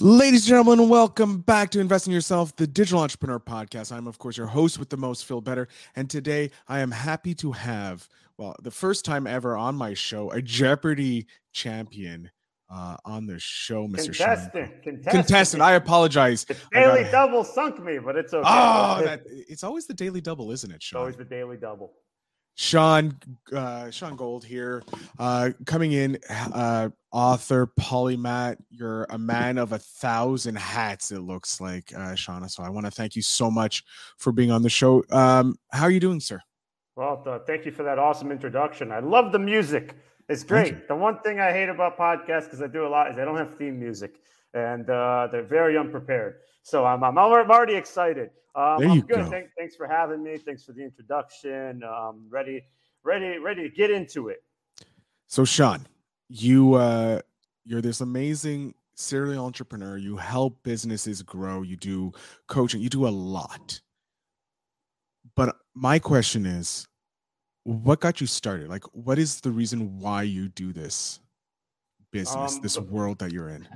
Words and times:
Ladies 0.00 0.42
and 0.42 0.48
gentlemen, 0.48 0.88
welcome 0.88 1.38
back 1.40 1.70
to 1.70 1.80
Invest 1.80 2.06
in 2.08 2.12
Yourself, 2.12 2.54
the 2.56 2.66
Digital 2.66 3.00
Entrepreneur 3.00 3.38
Podcast. 3.38 3.92
I'm, 3.92 4.06
of 4.06 4.18
course, 4.18 4.36
your 4.36 4.48
host 4.48 4.78
with 4.78 4.90
the 4.90 4.96
most, 4.96 5.24
Phil 5.24 5.40
Better. 5.40 5.68
And 5.94 6.10
today 6.10 6.50
I 6.68 6.80
am 6.80 6.90
happy 6.90 7.34
to 7.36 7.52
have, 7.52 8.08
well, 8.36 8.56
the 8.62 8.70
first 8.70 9.04
time 9.04 9.26
ever 9.26 9.56
on 9.56 9.76
my 9.76 9.94
show, 9.94 10.30
a 10.32 10.42
Jeopardy 10.42 11.26
champion 11.52 12.30
uh, 12.68 12.96
on 13.04 13.26
the 13.26 13.38
show, 13.38 13.86
Mr. 13.86 14.06
Contestant, 14.06 14.82
contestant. 14.82 15.04
Contestant. 15.14 15.62
I 15.62 15.72
apologize. 15.74 16.44
The 16.44 16.56
daily 16.72 17.04
double 17.04 17.44
sunk 17.44 17.82
me, 17.82 17.98
but 17.98 18.16
it's 18.16 18.34
okay. 18.34 18.42
Oh, 18.46 19.02
that, 19.04 19.22
it's 19.26 19.62
always 19.62 19.86
the 19.86 19.94
daily 19.94 20.20
double, 20.20 20.50
isn't 20.50 20.70
it, 20.70 20.76
It's 20.76 20.86
Shaun? 20.86 21.00
always 21.00 21.16
the 21.16 21.24
daily 21.24 21.56
double. 21.56 21.92
Shaun 22.56 23.18
uh, 23.52 23.90
Shaun 23.90 24.16
Gold 24.16 24.44
here, 24.44 24.82
uh, 25.18 25.50
coming 25.66 25.92
in, 25.92 26.18
uh, 26.30 26.90
author, 27.10 27.66
polymath. 27.78 28.56
You're 28.70 29.04
a 29.10 29.18
man 29.18 29.58
of 29.58 29.72
a 29.72 29.78
thousand 29.78 30.56
hats. 30.56 31.10
It 31.10 31.20
looks 31.20 31.60
like, 31.60 31.92
uh, 31.94 32.12
Shauna. 32.12 32.48
So 32.50 32.62
I 32.62 32.68
want 32.68 32.86
to 32.86 32.92
thank 32.92 33.16
you 33.16 33.22
so 33.22 33.50
much 33.50 33.82
for 34.18 34.32
being 34.32 34.50
on 34.50 34.62
the 34.62 34.70
show. 34.70 35.04
Um, 35.10 35.56
how 35.70 35.84
are 35.84 35.90
you 35.90 36.00
doing, 36.00 36.20
sir? 36.20 36.40
Well, 36.96 37.22
uh, 37.26 37.40
thank 37.40 37.66
you 37.66 37.72
for 37.72 37.82
that 37.82 37.98
awesome 37.98 38.30
introduction. 38.30 38.92
I 38.92 39.00
love 39.00 39.32
the 39.32 39.38
music. 39.38 39.96
It's 40.28 40.44
great. 40.44 40.86
The 40.88 40.94
one 40.94 41.18
thing 41.20 41.40
I 41.40 41.52
hate 41.52 41.68
about 41.68 41.98
podcasts, 41.98 42.44
because 42.44 42.62
I 42.62 42.68
do 42.68 42.86
a 42.86 42.88
lot, 42.88 43.10
is 43.10 43.16
they 43.16 43.24
don't 43.24 43.36
have 43.36 43.58
theme 43.58 43.78
music 43.78 44.20
and 44.54 44.88
uh, 44.88 45.28
they're 45.30 45.42
very 45.42 45.76
unprepared. 45.76 46.36
So 46.62 46.86
I'm, 46.86 47.02
I'm, 47.02 47.18
I'm 47.18 47.50
already 47.50 47.74
excited. 47.74 48.30
Um, 48.54 48.78
There 48.80 48.88
I'm 48.88 49.00
good. 49.00 49.08
go. 49.08 49.30
Thank, 49.30 49.48
thanks 49.58 49.74
for 49.76 49.86
having 49.86 50.22
me. 50.22 50.36
Thanks 50.38 50.62
for 50.64 50.72
the 50.72 50.82
introduction. 50.82 51.82
Um, 51.82 52.26
ready, 52.30 52.62
ready, 53.02 53.38
ready 53.38 53.68
to 53.68 53.74
get 53.74 53.90
into 53.90 54.28
it. 54.28 54.42
So 55.26 55.44
Shaun, 55.44 55.86
you 56.28 56.74
uh, 56.74 57.20
you're 57.64 57.80
this 57.80 58.00
amazing 58.00 58.74
serial 58.94 59.44
entrepreneur. 59.44 59.96
You 59.96 60.16
help 60.16 60.62
businesses 60.62 61.22
grow. 61.22 61.62
You 61.62 61.76
do 61.76 62.12
coaching. 62.46 62.80
You 62.80 62.88
do 62.88 63.06
a 63.06 63.10
lot. 63.10 63.80
But 65.34 65.56
my 65.74 65.98
question 65.98 66.46
is, 66.46 66.86
what 67.64 67.98
got 68.00 68.20
you 68.20 68.26
started? 68.28 68.68
Like, 68.68 68.84
what 68.92 69.18
is 69.18 69.40
the 69.40 69.50
reason 69.50 69.98
why 69.98 70.22
you 70.22 70.48
do 70.48 70.72
this 70.72 71.18
business, 72.12 72.56
Um, 72.56 72.60
this 72.62 72.78
world 72.78 73.18
that 73.18 73.32
you're 73.32 73.48
in? 73.48 73.66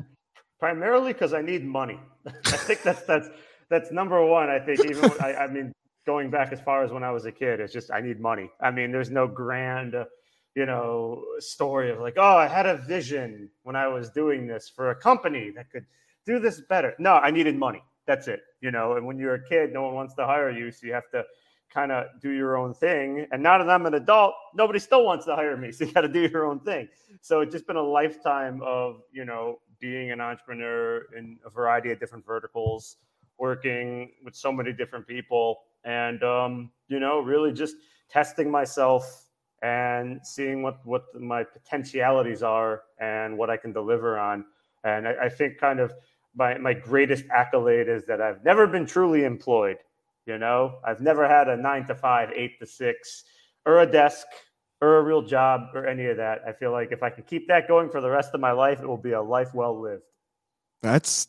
primarily 0.61 1.13
because 1.13 1.33
I 1.33 1.41
need 1.41 1.65
money. 1.65 1.99
I 2.27 2.31
think 2.57 2.83
that's 2.83 3.03
that's 3.05 3.29
that's 3.71 3.91
number 3.91 4.25
one. 4.25 4.49
I 4.49 4.59
think 4.59 4.85
even 4.85 5.11
I, 5.21 5.35
I 5.35 5.47
mean 5.47 5.73
going 6.07 6.31
back 6.31 6.53
as 6.53 6.61
far 6.61 6.83
as 6.83 6.91
when 6.91 7.05
I 7.05 7.11
was 7.11 7.27
a 7.27 7.33
kid, 7.33 7.61
it's 7.61 7.73
just 7.73 7.91
I 7.93 8.01
need 8.01 8.19
money. 8.21 8.51
I 8.61 8.71
mean, 8.71 8.93
there's 8.93 9.11
no 9.11 9.27
grand, 9.27 9.95
uh, 9.95 10.07
you 10.55 10.65
know, 10.65 11.23
story 11.39 11.91
of 11.91 12.01
like, 12.01 12.15
oh, 12.17 12.37
I 12.37 12.49
had 12.49 12.67
a 12.67 12.79
vision 12.79 13.51
when 13.63 13.77
I 13.77 13.89
was 13.89 14.11
doing 14.11 14.47
this 14.47 14.73
for 14.75 14.91
a 14.91 14.95
company 14.95 15.51
that 15.55 15.71
could 15.71 15.85
do 16.25 16.39
this 16.39 16.63
better. 16.63 16.95
No, 16.99 17.15
I 17.15 17.31
needed 17.31 17.57
money. 17.57 17.83
That's 18.07 18.27
it. 18.27 18.41
You 18.61 18.71
know, 18.71 18.97
and 18.97 19.07
when 19.07 19.19
you're 19.19 19.35
a 19.35 19.45
kid, 19.49 19.73
no 19.73 19.83
one 19.83 19.95
wants 19.95 20.15
to 20.15 20.25
hire 20.25 20.51
you, 20.51 20.71
so 20.71 20.87
you 20.87 20.95
have 20.95 21.11
to 21.11 21.25
kind 21.73 21.93
of 21.93 22.07
do 22.23 22.31
your 22.31 22.57
own 22.57 22.73
thing. 22.73 23.27
And 23.31 23.43
now 23.43 23.59
that 23.59 23.69
I'm 23.69 23.85
an 23.87 23.95
adult, 23.95 24.35
nobody 24.55 24.79
still 24.79 25.05
wants 25.05 25.27
to 25.27 25.37
hire 25.37 25.57
me, 25.57 25.73
so 25.73 25.85
you 25.85 25.93
got 25.93 26.03
to 26.03 26.09
do 26.09 26.23
your 26.23 26.47
own 26.47 26.61
thing. 26.61 26.89
So 27.21 27.41
it's 27.43 27.53
just 27.53 27.67
been 27.67 27.77
a 27.77 27.83
lifetime 27.83 28.61
of 28.63 29.03
you 29.13 29.25
know 29.25 29.59
being 29.81 30.11
an 30.11 30.21
entrepreneur 30.21 31.03
in 31.17 31.39
a 31.45 31.51
variety 31.51 31.93
of 31.93 32.01
different 32.01 32.25
verticals, 32.27 32.97
working 33.39 34.13
with 34.25 34.35
so 34.35 34.53
many 34.53 34.73
different 34.73 35.07
people, 35.07 35.61
and 35.85 36.23
um, 36.23 36.71
you 36.89 37.01
know 37.01 37.21
really 37.21 37.53
just 37.53 37.77
testing 38.11 38.51
myself 38.51 39.29
and 39.63 40.21
seeing 40.25 40.63
what 40.63 40.85
what 40.85 41.05
my 41.21 41.45
potentialities 41.45 42.43
are 42.43 42.83
and 43.01 43.37
what 43.37 43.51
I 43.51 43.57
can 43.57 43.73
deliver 43.73 44.19
on. 44.19 44.45
And 44.85 45.09
I, 45.09 45.15
I 45.25 45.29
think 45.29 45.59
kind 45.59 45.81
of 45.81 45.93
my 46.35 46.59
my 46.59 46.75
greatest 46.75 47.25
accolade 47.31 47.89
is 47.89 48.07
that 48.07 48.21
I've 48.21 48.45
never 48.45 48.67
been 48.67 48.87
truly 48.87 49.25
employed. 49.25 49.79
You 50.27 50.39
know, 50.39 50.79
I've 50.85 51.01
never 51.01 51.27
had 51.27 51.49
a 51.49 51.57
nine 51.57 51.87
to 51.87 51.95
five, 51.95 52.31
eight 52.35 52.59
to 52.61 52.67
six, 52.67 53.25
or 53.65 53.81
a 53.81 53.87
desk 53.87 54.27
or 54.81 54.99
a 54.99 55.03
real 55.03 55.23
job 55.23 55.71
or 55.75 55.87
any 55.87 56.07
of 56.07 56.17
that. 56.19 56.43
I 56.47 56.53
feel 56.53 56.71
like 56.71 56.93
if 56.93 57.03
I 57.03 57.11
can 57.11 57.25
keep 57.25 57.49
that 57.49 57.67
going 57.67 57.91
for 57.91 58.01
the 58.01 58.11
rest 58.11 58.31
of 58.35 58.41
my 58.41 58.53
life, 58.53 58.81
it 58.81 58.87
will 58.87 58.97
be 58.97 59.13
a 59.13 59.23
life 59.23 59.55
well 59.55 59.81
lived. 59.81 60.03
That's 60.83 61.29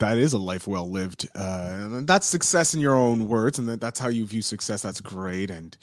that 0.00 0.18
is 0.18 0.32
a 0.32 0.38
life 0.38 0.66
well 0.66 0.90
lived. 0.90 1.28
Uh, 1.34 1.68
and 1.72 2.06
that's 2.06 2.26
success 2.26 2.74
in 2.74 2.80
your 2.80 2.94
own 2.94 3.28
words, 3.28 3.58
and 3.58 3.68
that, 3.68 3.80
that's 3.80 4.00
how 4.00 4.08
you 4.08 4.26
view 4.26 4.42
success. 4.42 4.82
That's 4.82 5.00
great, 5.00 5.50
and 5.50 5.76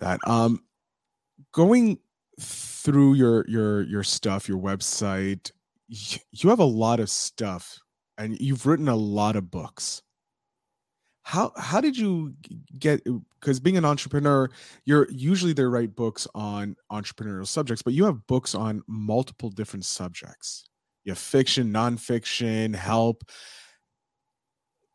that 0.00 0.20
um, 0.26 0.62
going 1.52 1.98
through 2.40 3.14
your 3.14 3.44
your 3.48 3.82
your 3.82 4.02
stuff, 4.02 4.48
your 4.48 4.58
website, 4.58 5.50
you 5.88 6.50
have 6.50 6.60
a 6.60 6.64
lot 6.64 7.00
of 7.00 7.10
stuff, 7.10 7.78
and 8.18 8.38
you've 8.40 8.66
written 8.66 8.88
a 8.88 8.96
lot 8.96 9.36
of 9.36 9.50
books. 9.50 10.02
How 11.22 11.52
how 11.56 11.80
did 11.80 11.96
you 11.96 12.34
get? 12.78 13.02
Because 13.40 13.60
being 13.60 13.76
an 13.76 13.84
entrepreneur, 13.84 14.48
you're 14.84 15.06
usually 15.10 15.52
they 15.52 15.64
write 15.64 15.94
books 15.94 16.26
on 16.34 16.76
entrepreneurial 16.90 17.46
subjects, 17.46 17.82
but 17.82 17.92
you 17.92 18.04
have 18.04 18.26
books 18.26 18.54
on 18.54 18.82
multiple 18.86 19.50
different 19.50 19.84
subjects. 19.84 20.67
You 21.08 21.12
have 21.12 21.18
fiction, 21.18 21.72
nonfiction, 21.72 22.74
help. 22.74 23.24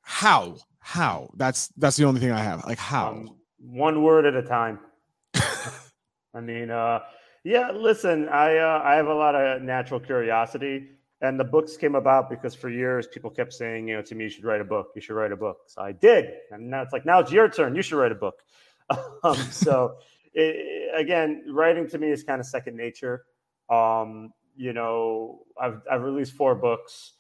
How? 0.04 0.58
How? 0.78 1.32
That's 1.36 1.70
that's 1.70 1.98
the 1.98 2.06
only 2.06 2.22
thing 2.22 2.32
I 2.32 2.40
have. 2.40 2.64
Like 2.66 2.78
how? 2.78 3.08
Um, 3.08 3.36
one 3.58 4.04
word 4.04 4.28
at 4.28 4.36
a 4.36 4.44
time. 4.44 4.78
I 5.34 6.40
mean, 6.40 6.70
uh, 6.70 7.00
yeah. 7.44 7.72
Listen, 7.72 8.30
I 8.30 8.58
uh, 8.58 8.84
I 8.86 8.94
have 8.94 9.08
a 9.08 9.14
lot 9.16 9.34
of 9.34 9.64
natural 9.64 10.00
curiosity, 10.00 10.86
and 11.22 11.40
the 11.40 11.46
books 11.46 11.78
came 11.78 11.96
about 11.96 12.30
because 12.30 12.54
for 12.54 12.70
years 12.70 13.08
people 13.08 13.32
kept 13.32 13.52
saying, 13.52 13.88
you 13.88 13.96
know, 13.96 14.04
to 14.04 14.14
me, 14.14 14.26
you 14.26 14.30
should 14.30 14.46
write 14.46 14.62
a 14.62 14.66
book. 14.66 14.92
You 14.94 15.02
should 15.02 15.16
write 15.16 15.32
a 15.32 15.36
book. 15.36 15.62
So 15.66 15.82
I 15.82 15.94
did, 15.94 16.26
and 16.52 16.70
now 16.70 16.84
it's 16.84 16.94
like 16.94 17.08
now 17.08 17.22
it's 17.22 17.32
your 17.32 17.50
turn. 17.50 17.74
You 17.74 17.82
should 17.82 17.98
write 17.98 18.12
a 18.12 18.22
book. 18.28 18.36
um, 19.24 19.36
so 19.50 19.96
it, 20.36 20.94
again, 20.96 21.44
writing 21.50 21.90
to 21.90 21.98
me 21.98 22.12
is 22.12 22.24
kind 22.24 22.40
of 22.40 22.46
second 22.46 22.78
nature. 22.78 23.26
Um, 23.68 24.32
you 24.56 24.74
know, 24.74 25.40
I've 25.60 25.82
I've 25.92 26.02
released 26.02 26.34
four 26.34 26.56
books. 26.56 27.14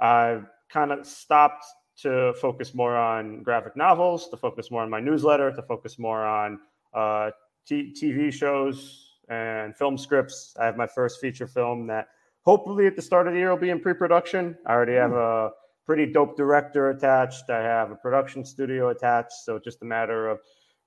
I've 0.00 0.46
kind 0.70 0.92
of 0.92 1.06
stopped 1.06 1.64
to 2.02 2.32
focus 2.40 2.74
more 2.74 2.96
on 2.96 3.42
graphic 3.42 3.76
novels, 3.76 4.28
to 4.30 4.36
focus 4.36 4.70
more 4.70 4.82
on 4.82 4.90
my 4.90 5.00
newsletter, 5.00 5.52
to 5.52 5.62
focus 5.62 5.98
more 5.98 6.24
on 6.24 6.58
uh, 6.94 7.30
t- 7.66 7.94
TV 7.96 8.32
shows 8.32 9.10
and 9.28 9.76
film 9.76 9.98
scripts. 9.98 10.54
I 10.58 10.64
have 10.64 10.76
my 10.76 10.86
first 10.86 11.20
feature 11.20 11.46
film 11.46 11.86
that 11.88 12.08
hopefully 12.42 12.86
at 12.86 12.96
the 12.96 13.02
start 13.02 13.26
of 13.26 13.34
the 13.34 13.38
year 13.38 13.50
will 13.50 13.58
be 13.58 13.70
in 13.70 13.80
pre-production. 13.80 14.56
I 14.66 14.72
already 14.72 14.94
have 14.94 15.12
a 15.12 15.50
pretty 15.84 16.06
dope 16.06 16.36
director 16.36 16.90
attached. 16.90 17.50
I 17.50 17.62
have 17.62 17.90
a 17.90 17.96
production 17.96 18.44
studio 18.44 18.88
attached, 18.88 19.32
so 19.44 19.56
it's 19.56 19.64
just 19.64 19.82
a 19.82 19.84
matter 19.86 20.28
of 20.28 20.38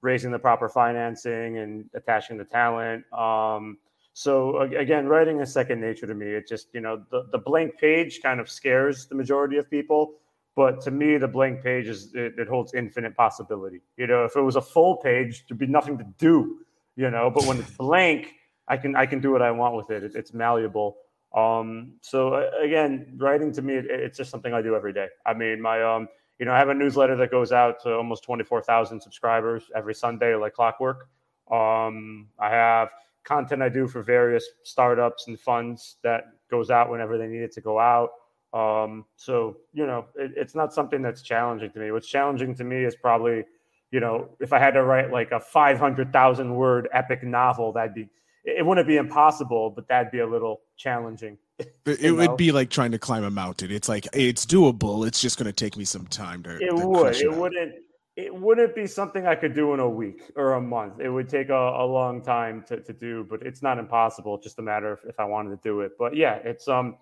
raising 0.01 0.31
the 0.31 0.39
proper 0.39 0.67
financing 0.67 1.59
and 1.59 1.85
attaching 1.93 2.37
the 2.37 2.45
talent. 2.45 3.03
Um, 3.13 3.77
so 4.13 4.61
again, 4.61 5.07
writing 5.07 5.39
is 5.39 5.51
second 5.51 5.81
nature 5.81 6.05
to 6.05 6.13
me. 6.13 6.27
It 6.27 6.47
just 6.47 6.67
you 6.73 6.81
know 6.81 7.03
the, 7.09 7.27
the 7.31 7.39
blank 7.39 7.77
page 7.79 8.21
kind 8.21 8.39
of 8.39 8.49
scares 8.49 9.07
the 9.07 9.15
majority 9.15 9.57
of 9.57 9.69
people, 9.69 10.13
but 10.55 10.81
to 10.81 10.91
me 10.91 11.17
the 11.17 11.27
blank 11.27 11.63
page 11.63 11.87
is 11.87 12.13
it, 12.13 12.37
it 12.37 12.47
holds 12.47 12.75
infinite 12.75 13.15
possibility. 13.17 13.81
You 13.97 14.05
know, 14.05 14.23
if 14.25 14.35
it 14.35 14.41
was 14.41 14.55
a 14.55 14.61
full 14.61 14.97
page, 14.97 15.45
there'd 15.47 15.57
be 15.57 15.65
nothing 15.65 15.97
to 15.97 16.05
do. 16.19 16.59
You 16.95 17.09
know, 17.09 17.31
but 17.31 17.45
when 17.45 17.57
it's 17.57 17.71
blank, 17.77 18.35
I 18.67 18.77
can 18.77 18.95
I 18.95 19.07
can 19.07 19.19
do 19.19 19.31
what 19.31 19.41
I 19.41 19.49
want 19.49 19.75
with 19.75 19.89
it. 19.89 20.03
it 20.03 20.15
it's 20.15 20.31
malleable. 20.31 20.97
Um, 21.35 21.93
so 22.01 22.47
again, 22.61 23.15
writing 23.17 23.51
to 23.53 23.63
me, 23.63 23.77
it, 23.77 23.85
it's 23.89 24.17
just 24.17 24.29
something 24.29 24.53
I 24.53 24.61
do 24.61 24.75
every 24.75 24.93
day. 24.93 25.07
I 25.25 25.33
mean, 25.33 25.59
my 25.59 25.81
um, 25.81 26.07
you 26.37 26.45
know, 26.45 26.53
I 26.53 26.59
have 26.59 26.69
a 26.69 26.73
newsletter 26.75 27.15
that 27.15 27.31
goes 27.31 27.51
out 27.51 27.81
to 27.81 27.95
almost 27.95 28.23
twenty 28.23 28.43
four 28.43 28.61
thousand 28.61 29.01
subscribers 29.01 29.63
every 29.75 29.95
Sunday, 29.95 30.35
like 30.35 30.53
clockwork. 30.53 31.09
Um, 31.51 32.27
I 32.39 32.49
have 32.51 32.89
content 33.23 33.61
I 33.61 33.69
do 33.69 33.87
for 33.87 34.01
various 34.01 34.45
startups 34.63 35.27
and 35.27 35.39
funds 35.39 35.97
that 36.03 36.25
goes 36.49 36.69
out 36.69 36.89
whenever 36.89 37.17
they 37.17 37.27
need 37.27 37.41
it 37.41 37.51
to 37.53 37.61
go 37.61 37.79
out. 37.79 38.09
Um, 38.53 39.05
so 39.15 39.57
you 39.73 39.87
know, 39.87 40.05
it, 40.15 40.31
it's 40.35 40.55
not 40.55 40.73
something 40.73 41.01
that's 41.01 41.21
challenging 41.21 41.71
to 41.71 41.79
me. 41.79 41.91
What's 41.91 42.07
challenging 42.07 42.55
to 42.55 42.63
me 42.63 42.83
is 42.83 42.95
probably, 42.95 43.45
you 43.91 43.99
know, 43.99 44.29
if 44.39 44.53
I 44.53 44.59
had 44.59 44.71
to 44.71 44.83
write 44.83 45.11
like 45.11 45.31
a 45.31 45.39
five 45.39 45.79
hundred 45.79 46.13
thousand 46.13 46.53
word 46.53 46.87
epic 46.93 47.23
novel, 47.23 47.71
that'd 47.73 47.95
be 47.95 48.09
it 48.43 48.65
wouldn't 48.65 48.87
be 48.87 48.97
impossible, 48.97 49.69
but 49.69 49.87
that'd 49.87 50.11
be 50.11 50.19
a 50.19 50.27
little 50.27 50.61
challenging. 50.77 51.37
It, 51.85 52.15
would 52.15 52.37
be 52.37 52.53
like 52.53 52.69
trying 52.69 52.91
to 52.93 52.97
climb 52.97 53.25
a 53.25 53.29
mountain. 53.29 53.69
It's 53.69 53.89
like 53.89 54.07
it's 54.13 54.45
doable. 54.45 55.05
It's 55.05 55.21
just 55.21 55.37
going 55.37 55.47
to 55.47 55.53
take 55.53 55.75
me 55.75 55.83
some 55.83 56.07
time 56.07 56.41
to. 56.43 56.55
It 56.55 56.69
to 56.69 56.87
would. 56.87 57.15
It 57.15 57.27
out. 57.27 57.37
wouldn't. 57.37 57.75
It 58.15 58.33
wouldn't 58.33 58.75
be 58.75 58.85
something 58.85 59.25
I 59.25 59.33
could 59.33 59.53
do 59.53 59.73
in 59.73 59.79
a 59.79 59.89
week 59.89 60.31
or 60.35 60.53
a 60.53 60.61
month. 60.61 60.99
It 60.99 61.09
would 61.09 61.27
take 61.27 61.49
a, 61.49 61.53
a 61.53 61.85
long 61.85 62.21
time 62.21 62.63
to, 62.67 62.79
to 62.79 62.93
do, 62.93 63.25
but 63.27 63.41
it's 63.41 63.63
not 63.63 63.79
impossible. 63.79 64.35
It's 64.35 64.43
just 64.43 64.59
a 64.59 64.61
matter 64.61 64.91
of 64.91 64.99
if 65.07 65.19
I 65.19 65.25
wanted 65.25 65.49
to 65.49 65.59
do 65.63 65.81
it. 65.81 65.93
But 65.97 66.15
yeah, 66.15 66.35
it's 66.35 66.67
um 66.67 66.97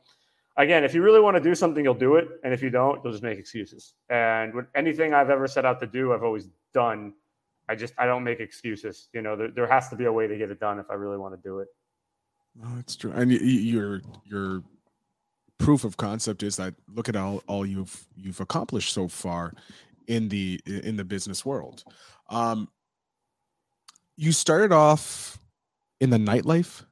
again, 0.57 0.83
if 0.83 0.93
you 0.93 1.01
really 1.01 1.19
want 1.19 1.35
to 1.35 1.43
do 1.43 1.53
something, 1.53 1.83
you'll 1.83 1.93
do 1.93 2.15
it. 2.15 2.27
And 2.43 2.53
if 2.53 2.61
you 2.61 2.69
don't, 2.69 3.03
you'll 3.03 3.11
just 3.11 3.23
make 3.23 3.39
excuses. 3.39 3.93
And 4.09 4.53
with 4.53 4.65
anything 4.75 5.13
I've 5.13 5.29
ever 5.29 5.47
set 5.47 5.65
out 5.65 5.79
to 5.81 5.87
do, 5.87 6.13
I've 6.13 6.23
always 6.23 6.47
done. 6.73 7.13
I 7.67 7.75
just 7.75 7.93
I 7.97 8.05
don't 8.05 8.23
make 8.23 8.39
excuses. 8.39 9.09
You 9.13 9.21
know, 9.21 9.35
there, 9.35 9.49
there 9.49 9.67
has 9.67 9.89
to 9.89 9.95
be 9.95 10.05
a 10.05 10.11
way 10.11 10.27
to 10.27 10.37
get 10.37 10.49
it 10.49 10.59
done 10.59 10.79
if 10.79 10.89
I 10.89 10.93
really 10.93 11.17
want 11.17 11.35
to 11.35 11.41
do 11.41 11.59
it. 11.59 11.67
No, 12.55 12.67
it's 12.79 12.95
true, 12.95 13.11
and 13.11 13.31
your 13.31 14.01
your 14.25 14.61
proof 15.57 15.83
of 15.83 15.95
concept 15.95 16.43
is 16.43 16.57
that 16.57 16.73
look 16.93 17.07
at 17.07 17.15
all 17.15 17.43
all 17.47 17.65
you've 17.65 18.07
you've 18.15 18.41
accomplished 18.41 18.93
so 18.93 19.07
far 19.07 19.53
in 20.11 20.27
the 20.27 20.59
in 20.65 20.97
the 20.97 21.05
business 21.05 21.45
world. 21.45 21.83
Um, 22.29 22.67
you 24.17 24.31
started 24.33 24.71
off 24.73 25.39
in 26.01 26.09
the 26.09 26.17
nightlife 26.17 26.83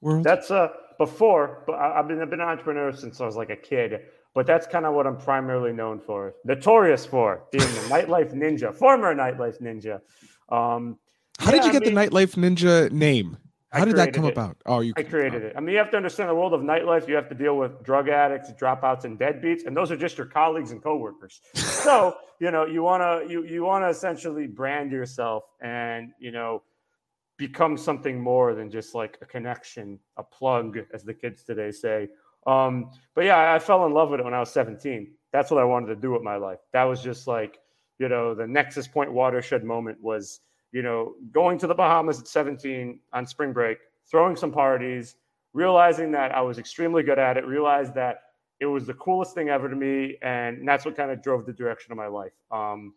world. 0.00 0.24
That's 0.24 0.50
uh 0.50 0.68
before, 0.98 1.62
but 1.66 1.74
I, 1.74 1.96
have 1.96 2.08
been 2.08 2.22
I've 2.22 2.30
been 2.30 2.40
an 2.40 2.48
entrepreneur 2.48 2.92
since 2.92 3.20
I 3.20 3.26
was 3.26 3.36
like 3.36 3.50
a 3.50 3.56
kid. 3.56 4.00
But 4.34 4.46
that's 4.46 4.66
kind 4.66 4.86
of 4.86 4.94
what 4.94 5.06
I'm 5.06 5.18
primarily 5.18 5.74
known 5.74 6.00
for, 6.00 6.34
notorious 6.46 7.04
for 7.04 7.42
being 7.52 7.66
the 7.66 7.80
nightlife 7.90 8.32
ninja, 8.32 8.74
former 8.74 9.14
nightlife 9.14 9.60
ninja. 9.60 10.00
Um, 10.48 10.98
How 11.38 11.52
yeah, 11.52 11.58
did 11.58 11.66
you 11.66 11.72
get 11.72 11.82
I 11.82 11.86
mean, 11.86 11.94
the 11.94 12.00
nightlife 12.00 12.34
ninja 12.36 12.90
name? 12.90 13.36
How 13.72 13.84
did 13.86 13.96
that 13.96 14.12
come 14.12 14.26
it. 14.26 14.32
about? 14.32 14.58
Oh, 14.66 14.80
you 14.80 14.92
I 14.96 15.02
created 15.02 15.42
it. 15.42 15.54
I 15.56 15.60
mean, 15.60 15.70
you 15.70 15.78
have 15.78 15.90
to 15.92 15.96
understand 15.96 16.28
the 16.28 16.34
world 16.34 16.52
of 16.52 16.60
nightlife. 16.60 17.08
You 17.08 17.14
have 17.14 17.28
to 17.30 17.34
deal 17.34 17.56
with 17.56 17.82
drug 17.82 18.08
addicts, 18.08 18.52
dropouts, 18.52 19.04
and 19.04 19.18
deadbeats, 19.18 19.66
and 19.66 19.74
those 19.74 19.90
are 19.90 19.96
just 19.96 20.18
your 20.18 20.26
colleagues 20.26 20.72
and 20.72 20.82
coworkers. 20.82 21.40
so, 21.54 22.16
you 22.38 22.50
know, 22.50 22.66
you 22.66 22.82
want 22.82 23.02
to 23.02 23.32
you 23.32 23.44
you 23.44 23.64
want 23.64 23.84
to 23.84 23.88
essentially 23.88 24.46
brand 24.46 24.92
yourself 24.92 25.44
and 25.62 26.12
you 26.18 26.32
know 26.32 26.62
become 27.38 27.76
something 27.76 28.20
more 28.20 28.54
than 28.54 28.70
just 28.70 28.94
like 28.94 29.18
a 29.22 29.26
connection, 29.26 29.98
a 30.16 30.22
plug, 30.22 30.78
as 30.92 31.02
the 31.02 31.14
kids 31.14 31.42
today 31.42 31.70
say. 31.70 32.08
Um, 32.46 32.90
but 33.14 33.24
yeah, 33.24 33.52
I 33.52 33.58
fell 33.58 33.86
in 33.86 33.94
love 33.94 34.10
with 34.10 34.20
it 34.20 34.24
when 34.24 34.34
I 34.34 34.40
was 34.40 34.50
17. 34.52 35.12
That's 35.32 35.50
what 35.50 35.60
I 35.60 35.64
wanted 35.64 35.86
to 35.86 35.96
do 35.96 36.10
with 36.10 36.22
my 36.22 36.36
life. 36.36 36.58
That 36.72 36.84
was 36.84 37.02
just 37.02 37.26
like, 37.26 37.58
you 37.98 38.08
know, 38.08 38.34
the 38.34 38.46
Nexus 38.46 38.86
Point 38.86 39.12
watershed 39.12 39.64
moment 39.64 40.00
was 40.00 40.40
you 40.72 40.82
know, 40.82 41.14
going 41.32 41.58
to 41.58 41.66
the 41.66 41.74
Bahamas 41.74 42.20
at 42.20 42.26
17 42.26 42.98
on 43.12 43.26
spring 43.26 43.52
break, 43.52 43.78
throwing 44.10 44.36
some 44.36 44.50
parties, 44.50 45.16
realizing 45.52 46.10
that 46.12 46.32
I 46.34 46.40
was 46.40 46.58
extremely 46.58 47.02
good 47.02 47.18
at 47.18 47.36
it, 47.36 47.46
realized 47.46 47.94
that 47.94 48.22
it 48.58 48.66
was 48.66 48.86
the 48.86 48.94
coolest 48.94 49.34
thing 49.34 49.50
ever 49.50 49.68
to 49.68 49.76
me. 49.76 50.16
And 50.22 50.66
that's 50.66 50.84
what 50.84 50.96
kind 50.96 51.10
of 51.10 51.22
drove 51.22 51.46
the 51.46 51.52
direction 51.52 51.92
of 51.92 51.98
my 51.98 52.06
life. 52.06 52.32
Um, 52.50 52.94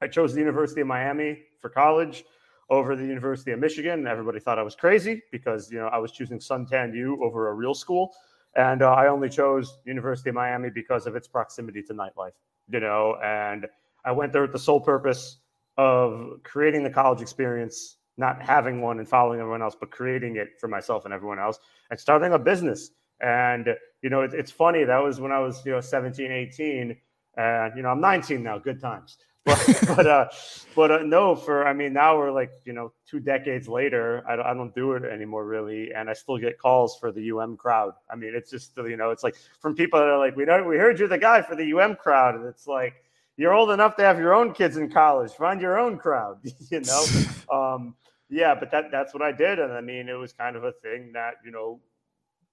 I 0.00 0.06
chose 0.06 0.32
the 0.32 0.40
University 0.40 0.80
of 0.80 0.86
Miami 0.86 1.42
for 1.60 1.68
college 1.68 2.24
over 2.70 2.94
the 2.94 3.04
University 3.04 3.50
of 3.50 3.58
Michigan. 3.58 4.06
Everybody 4.06 4.38
thought 4.38 4.58
I 4.58 4.62
was 4.62 4.76
crazy 4.76 5.22
because, 5.32 5.70
you 5.70 5.78
know, 5.78 5.88
I 5.88 5.98
was 5.98 6.12
choosing 6.12 6.38
Suntan 6.38 6.94
U 6.94 7.22
over 7.22 7.48
a 7.48 7.54
real 7.54 7.74
school. 7.74 8.14
And 8.54 8.82
uh, 8.82 8.92
I 8.92 9.08
only 9.08 9.28
chose 9.28 9.78
University 9.86 10.28
of 10.28 10.34
Miami 10.34 10.70
because 10.70 11.06
of 11.06 11.16
its 11.16 11.26
proximity 11.26 11.82
to 11.84 11.94
nightlife, 11.94 12.32
you 12.68 12.80
know, 12.80 13.16
and 13.22 13.66
I 14.04 14.12
went 14.12 14.32
there 14.32 14.42
with 14.42 14.52
the 14.52 14.58
sole 14.58 14.80
purpose 14.80 15.38
of 15.76 16.40
creating 16.42 16.82
the 16.84 16.90
college 16.90 17.20
experience, 17.20 17.96
not 18.16 18.42
having 18.42 18.80
one 18.80 18.98
and 18.98 19.08
following 19.08 19.40
everyone 19.40 19.62
else, 19.62 19.76
but 19.78 19.90
creating 19.90 20.36
it 20.36 20.48
for 20.60 20.68
myself 20.68 21.04
and 21.04 21.14
everyone 21.14 21.38
else 21.38 21.58
and 21.90 21.98
starting 21.98 22.32
a 22.32 22.38
business. 22.38 22.90
And, 23.20 23.68
you 24.02 24.10
know, 24.10 24.22
it, 24.22 24.34
it's 24.34 24.50
funny. 24.50 24.84
That 24.84 24.98
was 24.98 25.20
when 25.20 25.32
I 25.32 25.38
was, 25.38 25.64
you 25.64 25.72
know, 25.72 25.80
17, 25.80 26.30
18. 26.30 26.96
And, 27.36 27.72
you 27.76 27.82
know, 27.82 27.88
I'm 27.88 28.00
19 28.00 28.42
now, 28.42 28.58
good 28.58 28.80
times. 28.80 29.18
But, 29.44 29.84
but, 29.96 30.06
uh, 30.06 30.28
but 30.76 30.90
uh, 30.92 30.98
no, 30.98 31.34
for, 31.34 31.66
I 31.66 31.72
mean, 31.72 31.92
now 31.92 32.16
we're 32.16 32.30
like, 32.30 32.52
you 32.64 32.72
know, 32.72 32.92
two 33.10 33.18
decades 33.18 33.66
later, 33.66 34.22
I, 34.28 34.34
I 34.34 34.54
don't 34.54 34.72
do 34.72 34.92
it 34.92 35.02
anymore 35.02 35.44
really. 35.46 35.92
And 35.92 36.08
I 36.08 36.12
still 36.12 36.38
get 36.38 36.60
calls 36.60 36.96
for 37.00 37.10
the 37.10 37.32
UM 37.32 37.56
crowd. 37.56 37.94
I 38.08 38.14
mean, 38.14 38.34
it's 38.36 38.52
just, 38.52 38.76
you 38.76 38.96
know, 38.96 39.10
it's 39.10 39.24
like 39.24 39.34
from 39.58 39.74
people 39.74 39.98
that 39.98 40.06
are 40.06 40.18
like, 40.18 40.36
we 40.36 40.44
know, 40.44 40.62
we 40.62 40.76
heard 40.76 41.00
you're 41.00 41.08
the 41.08 41.18
guy 41.18 41.42
for 41.42 41.56
the 41.56 41.72
UM 41.72 41.96
crowd. 41.96 42.36
And 42.36 42.46
it's 42.46 42.68
like, 42.68 43.02
you're 43.42 43.54
old 43.54 43.72
enough 43.72 43.96
to 43.96 44.04
have 44.04 44.20
your 44.20 44.34
own 44.34 44.54
kids 44.54 44.76
in 44.76 44.88
college. 44.88 45.32
Find 45.32 45.60
your 45.60 45.76
own 45.76 45.98
crowd, 45.98 46.38
you 46.70 46.80
know. 46.80 47.04
um, 47.52 47.96
yeah, 48.30 48.54
but 48.54 48.70
that 48.70 48.92
that's 48.92 49.12
what 49.12 49.20
I 49.20 49.32
did, 49.32 49.58
and 49.58 49.72
I 49.72 49.80
mean, 49.80 50.08
it 50.08 50.12
was 50.12 50.32
kind 50.32 50.54
of 50.54 50.62
a 50.62 50.70
thing 50.70 51.10
that 51.14 51.34
you 51.44 51.50
know 51.50 51.80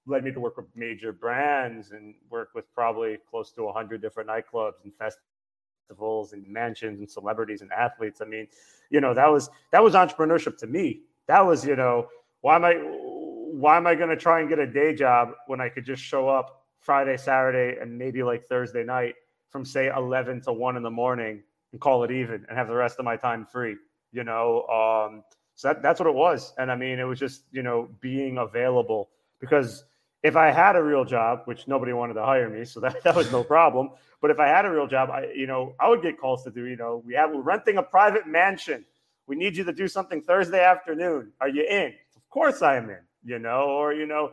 led 0.07 0.23
me 0.23 0.31
to 0.31 0.39
work 0.39 0.57
with 0.57 0.65
major 0.75 1.13
brands 1.13 1.91
and 1.91 2.15
work 2.31 2.49
with 2.55 2.65
probably 2.73 3.19
close 3.29 3.51
to 3.51 3.71
hundred 3.71 4.01
different 4.01 4.27
nightclubs 4.27 4.83
and 4.83 4.91
festivals 4.95 6.33
and 6.33 6.47
mansions 6.47 6.99
and 6.99 7.09
celebrities 7.09 7.61
and 7.61 7.71
athletes. 7.71 8.19
I 8.19 8.25
mean, 8.25 8.47
you 8.89 8.99
know, 8.99 9.13
that 9.13 9.27
was 9.27 9.51
that 9.71 9.83
was 9.83 9.93
entrepreneurship 9.93 10.57
to 10.57 10.67
me. 10.67 11.01
That 11.27 11.45
was, 11.45 11.63
you 11.63 11.75
know, 11.75 12.07
why 12.41 12.55
am 12.55 12.65
I 12.65 12.73
why 12.73 13.77
am 13.77 13.85
I 13.85 13.93
going 13.93 14.09
to 14.09 14.17
try 14.17 14.39
and 14.39 14.49
get 14.49 14.57
a 14.57 14.65
day 14.65 14.95
job 14.95 15.33
when 15.45 15.61
I 15.61 15.69
could 15.69 15.85
just 15.85 16.01
show 16.01 16.27
up 16.29 16.65
Friday, 16.79 17.15
Saturday, 17.15 17.79
and 17.79 17.95
maybe 17.95 18.23
like 18.23 18.47
Thursday 18.47 18.83
night 18.83 19.13
from 19.49 19.65
say 19.65 19.87
11 19.95 20.41
to 20.41 20.53
1 20.53 20.77
in 20.77 20.83
the 20.83 20.89
morning 20.91 21.43
and 21.71 21.81
call 21.81 22.03
it 22.03 22.11
even 22.11 22.45
and 22.47 22.57
have 22.57 22.67
the 22.67 22.75
rest 22.75 22.99
of 22.99 23.05
my 23.05 23.15
time 23.15 23.45
free 23.45 23.75
you 24.11 24.23
know? 24.23 24.63
Um, 24.67 25.23
so 25.55 25.69
that, 25.69 25.81
that's 25.81 25.99
what 25.99 26.07
it 26.07 26.15
was. 26.15 26.53
And 26.57 26.71
i 26.71 26.75
mean 26.75 26.99
it 26.99 27.03
was 27.03 27.19
just 27.19 27.43
you 27.51 27.63
know 27.63 27.89
being 27.99 28.37
available. 28.37 29.09
Because 29.39 29.85
if 30.23 30.35
i 30.35 30.51
had 30.51 30.75
a 30.75 30.83
real 30.83 31.05
job 31.05 31.41
which 31.45 31.67
nobody 31.67 31.93
wanted 31.93 32.15
to 32.15 32.23
hire 32.23 32.49
me 32.49 32.65
so 32.65 32.79
that, 32.81 33.01
that 33.03 33.15
was 33.15 33.31
no 33.31 33.43
problem. 33.43 33.91
But 34.21 34.31
if 34.31 34.39
i 34.39 34.47
had 34.47 34.65
a 34.65 34.71
real 34.71 34.87
job 34.87 35.09
i 35.09 35.31
you 35.35 35.47
know 35.47 35.73
i 35.79 35.89
would 35.89 36.01
get 36.01 36.19
calls 36.19 36.43
to 36.43 36.51
do 36.51 36.65
you 36.65 36.75
know 36.75 37.03
we 37.05 37.13
have 37.13 37.31
we're 37.31 37.41
renting 37.41 37.77
a 37.77 37.83
private 37.83 38.27
mansion. 38.27 38.85
We 39.27 39.35
need 39.35 39.55
you 39.55 39.63
to 39.65 39.73
do 39.73 39.87
something 39.87 40.21
thursday 40.21 40.63
afternoon. 40.63 41.31
Are 41.39 41.49
you 41.49 41.63
in? 41.63 41.93
Of 42.15 42.29
course 42.29 42.61
i 42.61 42.77
am 42.77 42.89
in 42.89 42.99
you 43.23 43.39
know? 43.39 43.63
Or 43.63 43.93
you 43.93 44.05
know 44.05 44.31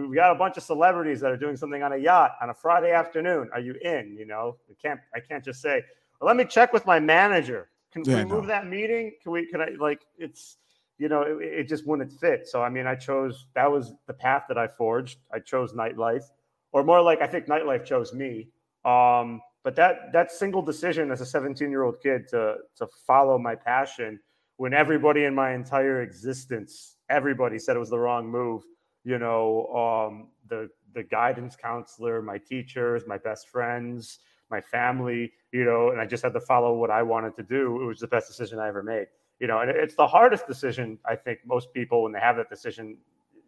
we, 0.00 0.16
got 0.16 0.32
a 0.32 0.38
bunch 0.38 0.56
of 0.56 0.62
celebrities 0.62 1.20
that 1.20 1.30
are 1.30 1.36
doing 1.36 1.56
something 1.56 1.82
on 1.82 1.92
a 1.92 1.96
yacht 1.96 2.32
on 2.40 2.50
a 2.50 2.54
Friday 2.54 2.92
afternoon. 2.92 3.50
Are 3.52 3.60
you 3.60 3.74
in? 3.82 4.16
You 4.18 4.26
know, 4.26 4.56
we 4.68 4.74
can't. 4.74 5.00
I 5.14 5.20
can't 5.20 5.44
just 5.44 5.60
say, 5.60 5.82
well, 6.20 6.28
"Let 6.28 6.36
me 6.36 6.44
check 6.44 6.72
with 6.72 6.86
my 6.86 6.98
manager." 6.98 7.68
Can 7.92 8.02
yeah, 8.06 8.18
we 8.18 8.24
move 8.24 8.44
no. 8.44 8.48
that 8.48 8.66
meeting? 8.66 9.12
Can 9.22 9.32
we? 9.32 9.46
Can 9.46 9.60
I? 9.60 9.68
Like, 9.78 10.00
it's 10.16 10.56
you 10.98 11.08
know, 11.08 11.22
it, 11.22 11.42
it, 11.42 11.68
just 11.68 11.86
wouldn't 11.86 12.12
fit. 12.12 12.46
So 12.46 12.62
I 12.62 12.68
mean, 12.68 12.86
I 12.86 12.94
chose 12.94 13.46
that 13.54 13.70
was 13.70 13.92
the 14.06 14.14
path 14.14 14.44
that 14.48 14.58
I 14.58 14.66
forged. 14.66 15.18
I 15.32 15.40
chose 15.40 15.72
nightlife, 15.72 16.24
or 16.72 16.84
more 16.84 17.02
like 17.02 17.20
I 17.20 17.26
think 17.26 17.46
nightlife 17.46 17.84
chose 17.84 18.14
me. 18.14 18.48
Um, 18.84 19.40
but 19.64 19.76
that 19.76 20.12
that 20.12 20.32
single 20.32 20.62
decision 20.62 21.10
as 21.10 21.20
a 21.20 21.26
17 21.26 21.70
year 21.70 21.82
old 21.82 22.00
kid 22.02 22.28
to 22.28 22.56
to 22.76 22.88
follow 23.06 23.38
my 23.38 23.54
passion 23.54 24.20
when 24.56 24.72
everybody 24.72 25.24
in 25.24 25.34
my 25.34 25.52
entire 25.52 26.02
existence, 26.02 26.96
everybody 27.08 27.58
said 27.58 27.74
it 27.74 27.80
was 27.80 27.90
the 27.90 27.98
wrong 27.98 28.28
move 28.28 28.62
you 29.04 29.18
know, 29.18 29.66
um, 30.08 30.28
the 30.48 30.68
the 30.94 31.02
guidance 31.02 31.56
counselor, 31.56 32.20
my 32.20 32.38
teachers, 32.38 33.04
my 33.06 33.18
best 33.18 33.48
friends, 33.48 34.18
my 34.50 34.60
family, 34.60 35.32
you 35.50 35.64
know, 35.64 35.90
and 35.90 36.00
I 36.00 36.06
just 36.06 36.22
had 36.22 36.34
to 36.34 36.40
follow 36.40 36.74
what 36.74 36.90
I 36.90 37.02
wanted 37.02 37.34
to 37.36 37.42
do. 37.42 37.82
It 37.82 37.86
was 37.86 38.00
the 38.00 38.06
best 38.06 38.28
decision 38.28 38.58
I 38.58 38.68
ever 38.68 38.82
made, 38.82 39.06
you 39.40 39.46
know, 39.46 39.60
and 39.60 39.70
it's 39.70 39.94
the 39.94 40.06
hardest 40.06 40.46
decision 40.46 40.98
I 41.04 41.16
think 41.16 41.40
most 41.46 41.72
people 41.72 42.02
when 42.02 42.12
they 42.12 42.20
have 42.20 42.36
that 42.36 42.50
decision, 42.50 42.98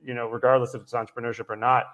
you 0.03 0.15
know, 0.15 0.29
regardless 0.29 0.75
if 0.75 0.83
it's 0.83 0.93
entrepreneurship 0.93 1.51
or 1.51 1.57
not, 1.57 1.85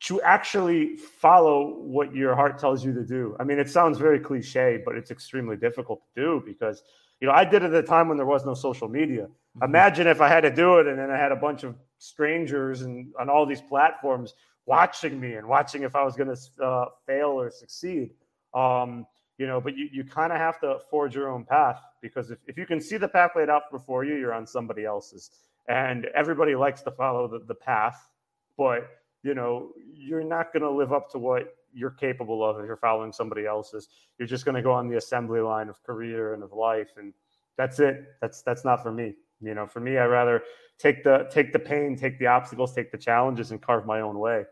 to 0.00 0.20
actually 0.22 0.96
follow 0.96 1.78
what 1.78 2.14
your 2.14 2.34
heart 2.34 2.58
tells 2.58 2.84
you 2.84 2.92
to 2.92 3.04
do. 3.04 3.36
I 3.40 3.44
mean, 3.44 3.58
it 3.58 3.70
sounds 3.70 3.96
very 3.96 4.20
cliche, 4.20 4.82
but 4.84 4.96
it's 4.96 5.10
extremely 5.10 5.56
difficult 5.56 6.02
to 6.14 6.20
do 6.20 6.42
because 6.44 6.82
you 7.20 7.26
know, 7.26 7.32
I 7.32 7.44
did 7.44 7.62
it 7.62 7.72
at 7.72 7.74
a 7.74 7.82
time 7.82 8.08
when 8.08 8.16
there 8.16 8.26
was 8.26 8.44
no 8.44 8.54
social 8.54 8.88
media. 8.88 9.22
Mm-hmm. 9.22 9.64
Imagine 9.64 10.06
if 10.06 10.20
I 10.20 10.28
had 10.28 10.42
to 10.42 10.50
do 10.50 10.78
it 10.78 10.86
and 10.86 10.98
then 10.98 11.10
I 11.10 11.16
had 11.16 11.32
a 11.32 11.36
bunch 11.36 11.64
of 11.64 11.74
strangers 11.98 12.82
and 12.82 13.12
on 13.18 13.28
all 13.28 13.46
these 13.46 13.60
platforms 13.60 14.34
watching 14.66 15.18
me 15.20 15.34
and 15.34 15.46
watching 15.46 15.82
if 15.82 15.94
I 15.94 16.02
was 16.02 16.16
going 16.16 16.34
to 16.34 16.64
uh, 16.64 16.86
fail 17.06 17.28
or 17.28 17.50
succeed. 17.50 18.10
Um, 18.54 19.06
you 19.38 19.46
know, 19.46 19.60
but 19.60 19.76
you, 19.76 19.88
you 19.92 20.04
kind 20.04 20.32
of 20.32 20.38
have 20.38 20.60
to 20.60 20.78
forge 20.90 21.14
your 21.14 21.30
own 21.30 21.44
path 21.44 21.80
because 22.00 22.30
if, 22.30 22.38
if 22.46 22.56
you 22.56 22.66
can 22.66 22.80
see 22.80 22.96
the 22.96 23.08
path 23.08 23.32
laid 23.36 23.50
out 23.50 23.70
before 23.70 24.04
you, 24.04 24.14
you're 24.16 24.32
on 24.32 24.46
somebody 24.46 24.84
else's. 24.84 25.30
And 25.68 26.06
everybody 26.14 26.54
likes 26.54 26.82
to 26.82 26.90
follow 26.90 27.28
the, 27.28 27.40
the 27.40 27.54
path, 27.54 28.10
but 28.56 28.88
you 29.22 29.34
know, 29.34 29.72
you're 29.92 30.22
not 30.22 30.52
going 30.52 30.62
to 30.62 30.70
live 30.70 30.92
up 30.92 31.10
to 31.10 31.18
what 31.18 31.56
you're 31.74 31.90
capable 31.90 32.48
of 32.48 32.58
if 32.60 32.66
you're 32.66 32.76
following 32.76 33.12
somebody 33.12 33.44
else's. 33.44 33.88
You're 34.18 34.28
just 34.28 34.44
going 34.44 34.54
to 34.54 34.62
go 34.62 34.72
on 34.72 34.88
the 34.88 34.96
assembly 34.96 35.40
line 35.40 35.68
of 35.68 35.82
career 35.82 36.32
and 36.32 36.42
of 36.44 36.52
life, 36.52 36.90
and 36.96 37.12
that's 37.58 37.80
it. 37.80 38.04
That's 38.20 38.42
that's 38.42 38.64
not 38.64 38.82
for 38.82 38.92
me. 38.92 39.14
You 39.40 39.54
know, 39.54 39.66
for 39.66 39.80
me, 39.80 39.98
I 39.98 40.06
rather 40.06 40.42
take 40.78 41.04
the 41.04 41.28
take 41.30 41.52
the 41.52 41.58
pain, 41.58 41.96
take 41.96 42.18
the 42.18 42.26
obstacles, 42.26 42.74
take 42.74 42.90
the 42.90 42.98
challenges, 42.98 43.50
and 43.50 43.60
carve 43.60 43.86
my 43.86 44.00
own 44.00 44.18
way. 44.18 44.44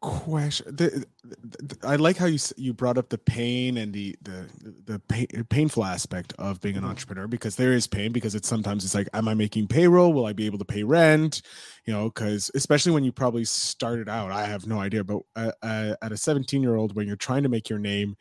Question 0.00 0.74
the, 0.74 1.06
the, 1.22 1.76
i 1.86 1.94
like 1.94 2.16
how 2.16 2.26
you 2.26 2.36
you 2.56 2.74
brought 2.74 2.98
up 2.98 3.08
the 3.08 3.18
pain 3.18 3.76
and 3.76 3.92
the 3.92 4.16
the 4.22 4.48
the 4.84 4.98
pain, 4.98 5.28
painful 5.48 5.84
aspect 5.84 6.32
of 6.40 6.60
being 6.60 6.74
an 6.74 6.80
mm-hmm. 6.80 6.90
entrepreneur 6.90 7.28
because 7.28 7.54
there 7.54 7.72
is 7.72 7.86
pain 7.86 8.10
because 8.10 8.34
it's 8.34 8.48
sometimes 8.48 8.84
it's 8.84 8.96
like 8.96 9.08
am 9.12 9.28
i 9.28 9.34
making 9.34 9.68
payroll? 9.68 10.12
Will 10.12 10.26
i 10.26 10.32
be 10.32 10.44
able 10.44 10.58
to 10.58 10.64
pay 10.64 10.82
rent? 10.82 11.42
You 11.86 11.92
know 11.92 12.06
because 12.06 12.50
especially 12.56 12.90
when 12.90 13.04
you 13.04 13.12
probably 13.12 13.44
started 13.44 14.08
out 14.08 14.32
i 14.32 14.44
have 14.44 14.66
no 14.66 14.80
idea 14.80 15.04
but 15.04 15.22
uh, 15.36 15.52
uh, 15.62 15.94
at 16.02 16.10
a 16.10 16.16
17 16.16 16.60
year 16.60 16.74
old 16.74 16.96
when 16.96 17.06
you're 17.06 17.14
trying 17.14 17.44
to 17.44 17.48
make 17.48 17.70
your 17.70 17.78
name 17.78 18.16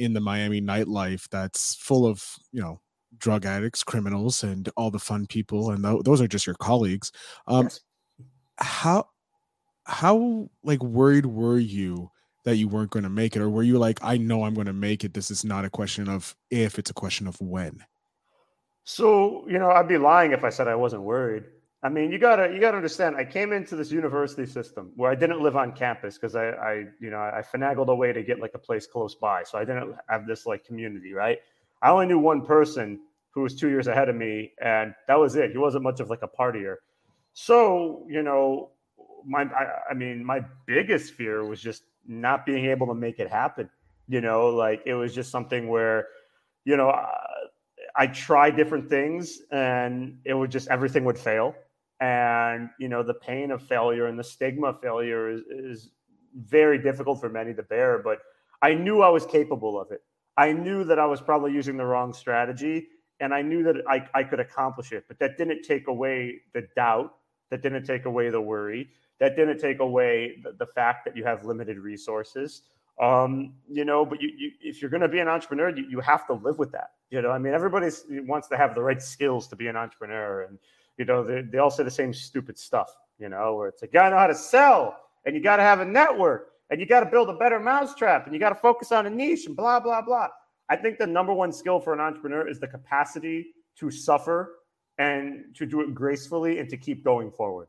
in 0.00 0.14
the 0.14 0.20
miami 0.20 0.60
nightlife 0.60 1.28
that's 1.28 1.76
full 1.76 2.04
of 2.04 2.24
you 2.50 2.60
know 2.60 2.80
drug 3.18 3.44
addicts 3.44 3.82
criminals 3.82 4.42
and 4.42 4.68
all 4.76 4.90
the 4.90 4.98
fun 4.98 5.26
people 5.26 5.70
and 5.70 5.84
th- 5.84 6.02
those 6.04 6.20
are 6.20 6.26
just 6.26 6.46
your 6.46 6.56
colleagues 6.56 7.12
um 7.46 7.64
yes. 7.64 7.80
how 8.58 9.06
how 9.84 10.48
like 10.64 10.82
worried 10.82 11.26
were 11.26 11.58
you 11.58 12.10
that 12.44 12.56
you 12.56 12.68
weren't 12.68 12.90
going 12.90 13.04
to 13.04 13.10
make 13.10 13.36
it 13.36 13.42
or 13.42 13.50
were 13.50 13.62
you 13.62 13.78
like 13.78 13.98
i 14.02 14.16
know 14.16 14.44
i'm 14.44 14.54
going 14.54 14.66
to 14.66 14.72
make 14.72 15.04
it 15.04 15.14
this 15.14 15.30
is 15.30 15.44
not 15.44 15.64
a 15.64 15.70
question 15.70 16.08
of 16.08 16.34
if 16.50 16.78
it's 16.78 16.90
a 16.90 16.94
question 16.94 17.26
of 17.26 17.40
when 17.40 17.84
so 18.84 19.46
you 19.48 19.58
know 19.58 19.70
i'd 19.70 19.88
be 19.88 19.98
lying 19.98 20.32
if 20.32 20.44
i 20.44 20.50
said 20.50 20.68
i 20.68 20.74
wasn't 20.74 21.02
worried 21.02 21.44
I 21.84 21.88
mean, 21.88 22.12
you 22.12 22.18
gotta 22.18 22.52
you 22.52 22.60
gotta 22.60 22.76
understand. 22.76 23.16
I 23.16 23.24
came 23.24 23.52
into 23.52 23.74
this 23.74 23.90
university 23.90 24.46
system 24.46 24.92
where 24.94 25.10
I 25.10 25.16
didn't 25.16 25.40
live 25.40 25.56
on 25.56 25.72
campus 25.72 26.16
because 26.16 26.36
I, 26.36 26.50
I, 26.50 26.74
you 27.00 27.10
know, 27.10 27.18
I 27.18 27.42
finagled 27.42 27.88
a 27.88 27.94
way 27.94 28.12
to 28.12 28.22
get 28.22 28.38
like 28.38 28.52
a 28.54 28.58
place 28.58 28.86
close 28.86 29.16
by, 29.16 29.42
so 29.42 29.58
I 29.58 29.64
didn't 29.64 29.96
have 30.08 30.26
this 30.26 30.46
like 30.46 30.64
community, 30.64 31.12
right? 31.12 31.40
I 31.82 31.90
only 31.90 32.06
knew 32.06 32.18
one 32.18 32.44
person 32.46 33.00
who 33.32 33.42
was 33.42 33.58
two 33.58 33.68
years 33.68 33.86
ahead 33.88 34.08
of 34.08 34.14
me, 34.14 34.52
and 34.62 34.94
that 35.08 35.18
was 35.18 35.36
it. 35.36 35.50
He 35.50 35.58
wasn't 35.58 35.82
much 35.82 36.00
of 36.00 36.08
like 36.08 36.22
a 36.22 36.28
partier. 36.28 36.76
So, 37.32 38.06
you 38.08 38.22
know, 38.22 38.70
my 39.26 39.42
I, 39.42 39.90
I 39.90 39.94
mean, 39.94 40.24
my 40.24 40.42
biggest 40.66 41.14
fear 41.14 41.44
was 41.44 41.60
just 41.60 41.82
not 42.06 42.46
being 42.46 42.66
able 42.66 42.86
to 42.88 42.94
make 42.94 43.18
it 43.18 43.28
happen. 43.28 43.68
You 44.08 44.20
know, 44.20 44.48
like 44.48 44.82
it 44.86 44.94
was 44.94 45.14
just 45.14 45.30
something 45.30 45.68
where, 45.68 46.08
you 46.64 46.76
know, 46.76 46.90
I, 46.90 47.16
I 47.96 48.06
tried 48.06 48.56
different 48.56 48.88
things 48.88 49.40
and 49.50 50.18
it 50.24 50.34
would 50.34 50.50
just 50.50 50.68
everything 50.68 51.04
would 51.04 51.18
fail. 51.18 51.54
And 52.00 52.68
you 52.78 52.88
know, 52.88 53.02
the 53.02 53.14
pain 53.14 53.50
of 53.50 53.62
failure 53.62 54.06
and 54.06 54.18
the 54.18 54.24
stigma 54.24 54.68
of 54.68 54.80
failure 54.80 55.30
is, 55.30 55.40
is 55.48 55.90
very 56.36 56.78
difficult 56.78 57.20
for 57.20 57.28
many 57.28 57.54
to 57.54 57.62
bear. 57.62 58.02
But 58.02 58.18
I 58.60 58.74
knew 58.74 59.02
I 59.02 59.08
was 59.08 59.24
capable 59.24 59.80
of 59.80 59.90
it. 59.90 60.02
I 60.36 60.52
knew 60.52 60.84
that 60.84 60.98
I 60.98 61.06
was 61.06 61.20
probably 61.20 61.52
using 61.52 61.76
the 61.76 61.84
wrong 61.84 62.12
strategy 62.12 62.88
and 63.20 63.32
I 63.32 63.42
knew 63.42 63.62
that 63.62 63.76
I, 63.88 64.06
I 64.14 64.24
could 64.24 64.40
accomplish 64.40 64.92
it. 64.92 65.04
But 65.06 65.18
that 65.20 65.38
didn't 65.38 65.62
take 65.62 65.86
away 65.86 66.40
the 66.54 66.66
doubt, 66.74 67.14
that 67.50 67.62
didn't 67.62 67.84
take 67.84 68.04
away 68.04 68.30
the 68.30 68.40
worry, 68.40 68.88
that 69.20 69.36
didn't 69.36 69.58
take 69.58 69.78
away 69.78 70.40
the, 70.42 70.52
the 70.52 70.66
fact 70.66 71.04
that 71.04 71.16
you 71.16 71.22
have 71.24 71.44
limited 71.44 71.78
resources. 71.78 72.62
Um, 73.00 73.54
you 73.70 73.84
know, 73.84 74.04
but 74.04 74.20
you, 74.20 74.30
you 74.36 74.50
if 74.60 74.82
you're 74.82 74.90
going 74.90 75.02
to 75.02 75.08
be 75.08 75.20
an 75.20 75.28
entrepreneur, 75.28 75.70
you, 75.70 75.86
you 75.88 76.00
have 76.00 76.26
to 76.26 76.34
live 76.34 76.58
with 76.58 76.72
that. 76.72 76.90
You 77.10 77.22
know, 77.22 77.30
I 77.30 77.38
mean, 77.38 77.54
everybody 77.54 77.88
wants 78.26 78.48
to 78.48 78.56
have 78.56 78.74
the 78.74 78.82
right 78.82 79.00
skills 79.00 79.46
to 79.48 79.56
be 79.56 79.68
an 79.68 79.76
entrepreneur, 79.76 80.42
and 80.42 80.58
you 80.98 81.04
know, 81.04 81.22
they, 81.24 81.42
they 81.42 81.58
all 81.58 81.70
say 81.70 81.84
the 81.84 81.90
same 81.90 82.12
stupid 82.12 82.58
stuff. 82.58 82.94
You 83.18 83.28
know, 83.28 83.54
where 83.54 83.68
it's 83.68 83.82
like, 83.82 83.92
you 83.92 84.00
gotta 84.00 84.10
know 84.10 84.18
how 84.18 84.26
to 84.26 84.34
sell, 84.34 84.96
and 85.24 85.34
you 85.34 85.42
gotta 85.42 85.62
have 85.62 85.80
a 85.80 85.84
network, 85.84 86.51
and 86.72 86.80
you 86.80 86.86
got 86.86 87.00
to 87.00 87.06
build 87.06 87.28
a 87.28 87.34
better 87.34 87.60
mousetrap 87.60 88.24
and 88.24 88.32
you 88.32 88.40
got 88.40 88.48
to 88.48 88.54
focus 88.54 88.92
on 88.92 89.04
a 89.04 89.10
niche 89.10 89.44
and 89.44 89.54
blah, 89.54 89.78
blah, 89.78 90.00
blah. 90.00 90.28
I 90.70 90.76
think 90.76 90.96
the 90.98 91.06
number 91.06 91.34
one 91.34 91.52
skill 91.52 91.78
for 91.78 91.92
an 91.92 92.00
entrepreneur 92.00 92.48
is 92.48 92.58
the 92.58 92.66
capacity 92.66 93.48
to 93.78 93.90
suffer 93.90 94.54
and 94.96 95.54
to 95.54 95.66
do 95.66 95.82
it 95.82 95.94
gracefully 95.94 96.60
and 96.60 96.70
to 96.70 96.78
keep 96.78 97.04
going 97.04 97.30
forward. 97.30 97.68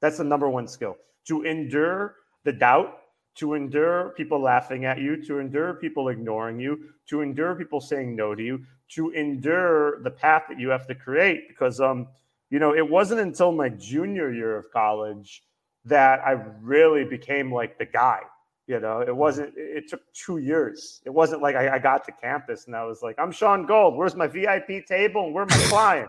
That's 0.00 0.18
the 0.18 0.24
number 0.24 0.50
one 0.50 0.66
skill 0.66 0.96
to 1.28 1.44
endure 1.44 2.16
the 2.42 2.52
doubt, 2.52 2.98
to 3.36 3.54
endure 3.54 4.14
people 4.16 4.40
laughing 4.40 4.84
at 4.84 4.98
you, 4.98 5.24
to 5.26 5.38
endure 5.38 5.74
people 5.74 6.08
ignoring 6.08 6.58
you, 6.58 6.88
to 7.08 7.20
endure 7.20 7.54
people 7.54 7.80
saying 7.80 8.16
no 8.16 8.34
to 8.34 8.42
you, 8.42 8.64
to 8.88 9.10
endure 9.10 10.02
the 10.02 10.10
path 10.10 10.42
that 10.48 10.58
you 10.58 10.70
have 10.70 10.88
to 10.88 10.94
create. 10.96 11.46
Because, 11.46 11.80
um, 11.80 12.08
you 12.50 12.58
know, 12.58 12.74
it 12.74 12.90
wasn't 12.90 13.20
until 13.20 13.52
my 13.52 13.68
junior 13.68 14.32
year 14.32 14.56
of 14.56 14.72
college 14.72 15.44
that 15.84 16.20
I 16.26 16.32
really 16.60 17.04
became 17.04 17.54
like 17.54 17.78
the 17.78 17.86
guy. 17.86 18.22
You 18.70 18.78
know, 18.78 19.00
it 19.00 19.16
wasn't, 19.16 19.52
it 19.56 19.88
took 19.88 20.00
two 20.12 20.38
years. 20.38 21.02
It 21.04 21.10
wasn't 21.10 21.42
like 21.42 21.56
I, 21.56 21.74
I 21.74 21.78
got 21.80 22.04
to 22.04 22.12
campus 22.12 22.68
and 22.68 22.76
I 22.76 22.84
was 22.84 23.02
like, 23.02 23.16
I'm 23.18 23.32
Shaun 23.32 23.66
Gold. 23.66 23.96
Where's 23.96 24.14
my 24.14 24.28
VIP 24.28 24.86
table 24.86 25.24
and 25.24 25.34
where 25.34 25.44
my 25.44 25.56
client? 25.68 26.08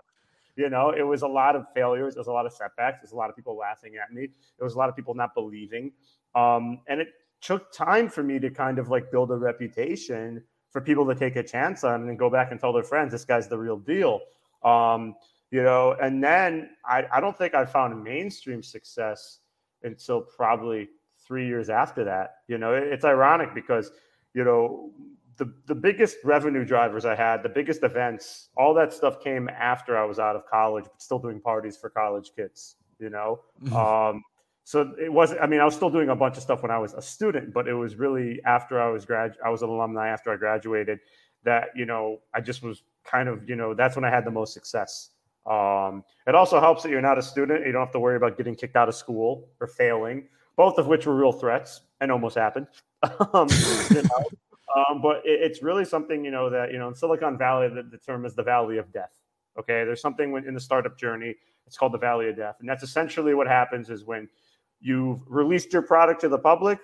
You 0.54 0.70
know, 0.70 0.90
it 0.90 1.02
was 1.02 1.22
a 1.22 1.26
lot 1.26 1.56
of 1.56 1.66
failures. 1.74 2.14
It 2.14 2.20
was 2.20 2.28
a 2.28 2.32
lot 2.32 2.46
of 2.46 2.52
setbacks. 2.52 3.00
There's 3.02 3.10
a 3.10 3.16
lot 3.16 3.30
of 3.30 3.34
people 3.34 3.56
laughing 3.56 3.94
at 3.96 4.14
me. 4.14 4.28
There 4.58 4.64
was 4.64 4.74
a 4.74 4.78
lot 4.78 4.88
of 4.88 4.94
people 4.94 5.12
not 5.12 5.34
believing. 5.34 5.90
Um, 6.36 6.78
and 6.86 7.00
it 7.00 7.08
took 7.40 7.72
time 7.72 8.08
for 8.08 8.22
me 8.22 8.38
to 8.38 8.48
kind 8.48 8.78
of 8.78 8.88
like 8.88 9.10
build 9.10 9.32
a 9.32 9.36
reputation 9.36 10.44
for 10.70 10.80
people 10.80 11.04
to 11.06 11.16
take 11.16 11.34
a 11.34 11.42
chance 11.42 11.82
on 11.82 12.08
and 12.08 12.16
go 12.16 12.30
back 12.30 12.52
and 12.52 12.60
tell 12.60 12.72
their 12.72 12.84
friends, 12.84 13.10
this 13.10 13.24
guy's 13.24 13.48
the 13.48 13.58
real 13.58 13.76
deal. 13.76 14.20
Um, 14.62 15.16
you 15.50 15.64
know, 15.64 15.96
and 16.00 16.22
then 16.22 16.70
I, 16.84 17.06
I 17.12 17.20
don't 17.20 17.36
think 17.36 17.54
I 17.54 17.64
found 17.64 18.04
mainstream 18.04 18.62
success 18.62 19.40
until 19.82 20.20
probably 20.20 20.90
three 21.26 21.46
years 21.46 21.70
after 21.70 22.04
that. 22.04 22.36
You 22.48 22.58
know, 22.58 22.74
it's 22.74 23.04
ironic 23.04 23.54
because, 23.54 23.90
you 24.34 24.44
know, 24.44 24.90
the, 25.36 25.52
the 25.66 25.74
biggest 25.74 26.18
revenue 26.24 26.64
drivers 26.64 27.04
I 27.04 27.14
had, 27.14 27.42
the 27.42 27.48
biggest 27.48 27.82
events, 27.82 28.48
all 28.56 28.74
that 28.74 28.92
stuff 28.92 29.22
came 29.22 29.48
after 29.48 29.96
I 29.96 30.04
was 30.04 30.18
out 30.18 30.36
of 30.36 30.46
college, 30.46 30.84
but 30.84 31.00
still 31.00 31.18
doing 31.18 31.40
parties 31.40 31.76
for 31.76 31.90
college 31.90 32.32
kids, 32.36 32.76
you 32.98 33.10
know? 33.10 33.40
Mm-hmm. 33.62 33.76
Um, 33.76 34.22
so 34.64 34.94
it 35.00 35.12
wasn't, 35.12 35.40
I 35.40 35.46
mean, 35.46 35.60
I 35.60 35.64
was 35.64 35.74
still 35.74 35.90
doing 35.90 36.10
a 36.10 36.16
bunch 36.16 36.36
of 36.36 36.42
stuff 36.42 36.62
when 36.62 36.70
I 36.70 36.78
was 36.78 36.94
a 36.94 37.02
student, 37.02 37.52
but 37.52 37.66
it 37.66 37.74
was 37.74 37.96
really 37.96 38.40
after 38.44 38.80
I 38.80 38.90
was 38.90 39.04
grad, 39.04 39.36
I 39.44 39.50
was 39.50 39.62
an 39.62 39.70
alumni 39.70 40.08
after 40.08 40.32
I 40.32 40.36
graduated 40.36 41.00
that, 41.44 41.68
you 41.74 41.86
know, 41.86 42.18
I 42.32 42.40
just 42.40 42.62
was 42.62 42.82
kind 43.04 43.28
of, 43.28 43.48
you 43.48 43.56
know, 43.56 43.74
that's 43.74 43.96
when 43.96 44.04
I 44.04 44.10
had 44.10 44.24
the 44.24 44.30
most 44.30 44.52
success. 44.52 45.10
Um, 45.50 46.04
it 46.28 46.36
also 46.36 46.60
helps 46.60 46.84
that 46.84 46.90
you're 46.90 47.00
not 47.00 47.18
a 47.18 47.22
student. 47.22 47.66
You 47.66 47.72
don't 47.72 47.82
have 47.82 47.92
to 47.92 47.98
worry 47.98 48.16
about 48.16 48.36
getting 48.36 48.54
kicked 48.54 48.76
out 48.76 48.88
of 48.88 48.94
school 48.94 49.48
or 49.60 49.66
failing 49.66 50.28
both 50.62 50.78
of 50.78 50.86
which 50.86 51.06
were 51.06 51.16
real 51.16 51.32
threats 51.32 51.80
and 52.00 52.12
almost 52.12 52.36
happened. 52.36 52.68
um, 53.02 53.48
you 53.90 54.00
know? 54.00 54.24
um, 54.76 55.02
but 55.02 55.16
it, 55.24 55.40
it's 55.42 55.60
really 55.60 55.84
something, 55.84 56.24
you 56.24 56.30
know, 56.30 56.48
that, 56.48 56.70
you 56.70 56.78
know, 56.78 56.86
in 56.86 56.94
Silicon 56.94 57.36
Valley, 57.36 57.68
the, 57.68 57.82
the 57.82 57.98
term 57.98 58.24
is 58.24 58.36
the 58.36 58.44
valley 58.44 58.78
of 58.78 58.92
death. 58.92 59.10
Okay. 59.58 59.82
There's 59.82 60.00
something 60.00 60.40
in 60.46 60.54
the 60.54 60.60
startup 60.60 60.96
journey. 60.96 61.34
It's 61.66 61.76
called 61.76 61.90
the 61.90 61.98
valley 61.98 62.28
of 62.28 62.36
death. 62.36 62.58
And 62.60 62.68
that's 62.68 62.84
essentially 62.84 63.34
what 63.34 63.48
happens 63.48 63.90
is 63.90 64.04
when 64.04 64.28
you've 64.80 65.18
released 65.26 65.72
your 65.72 65.82
product 65.82 66.20
to 66.20 66.28
the 66.28 66.38
public 66.38 66.78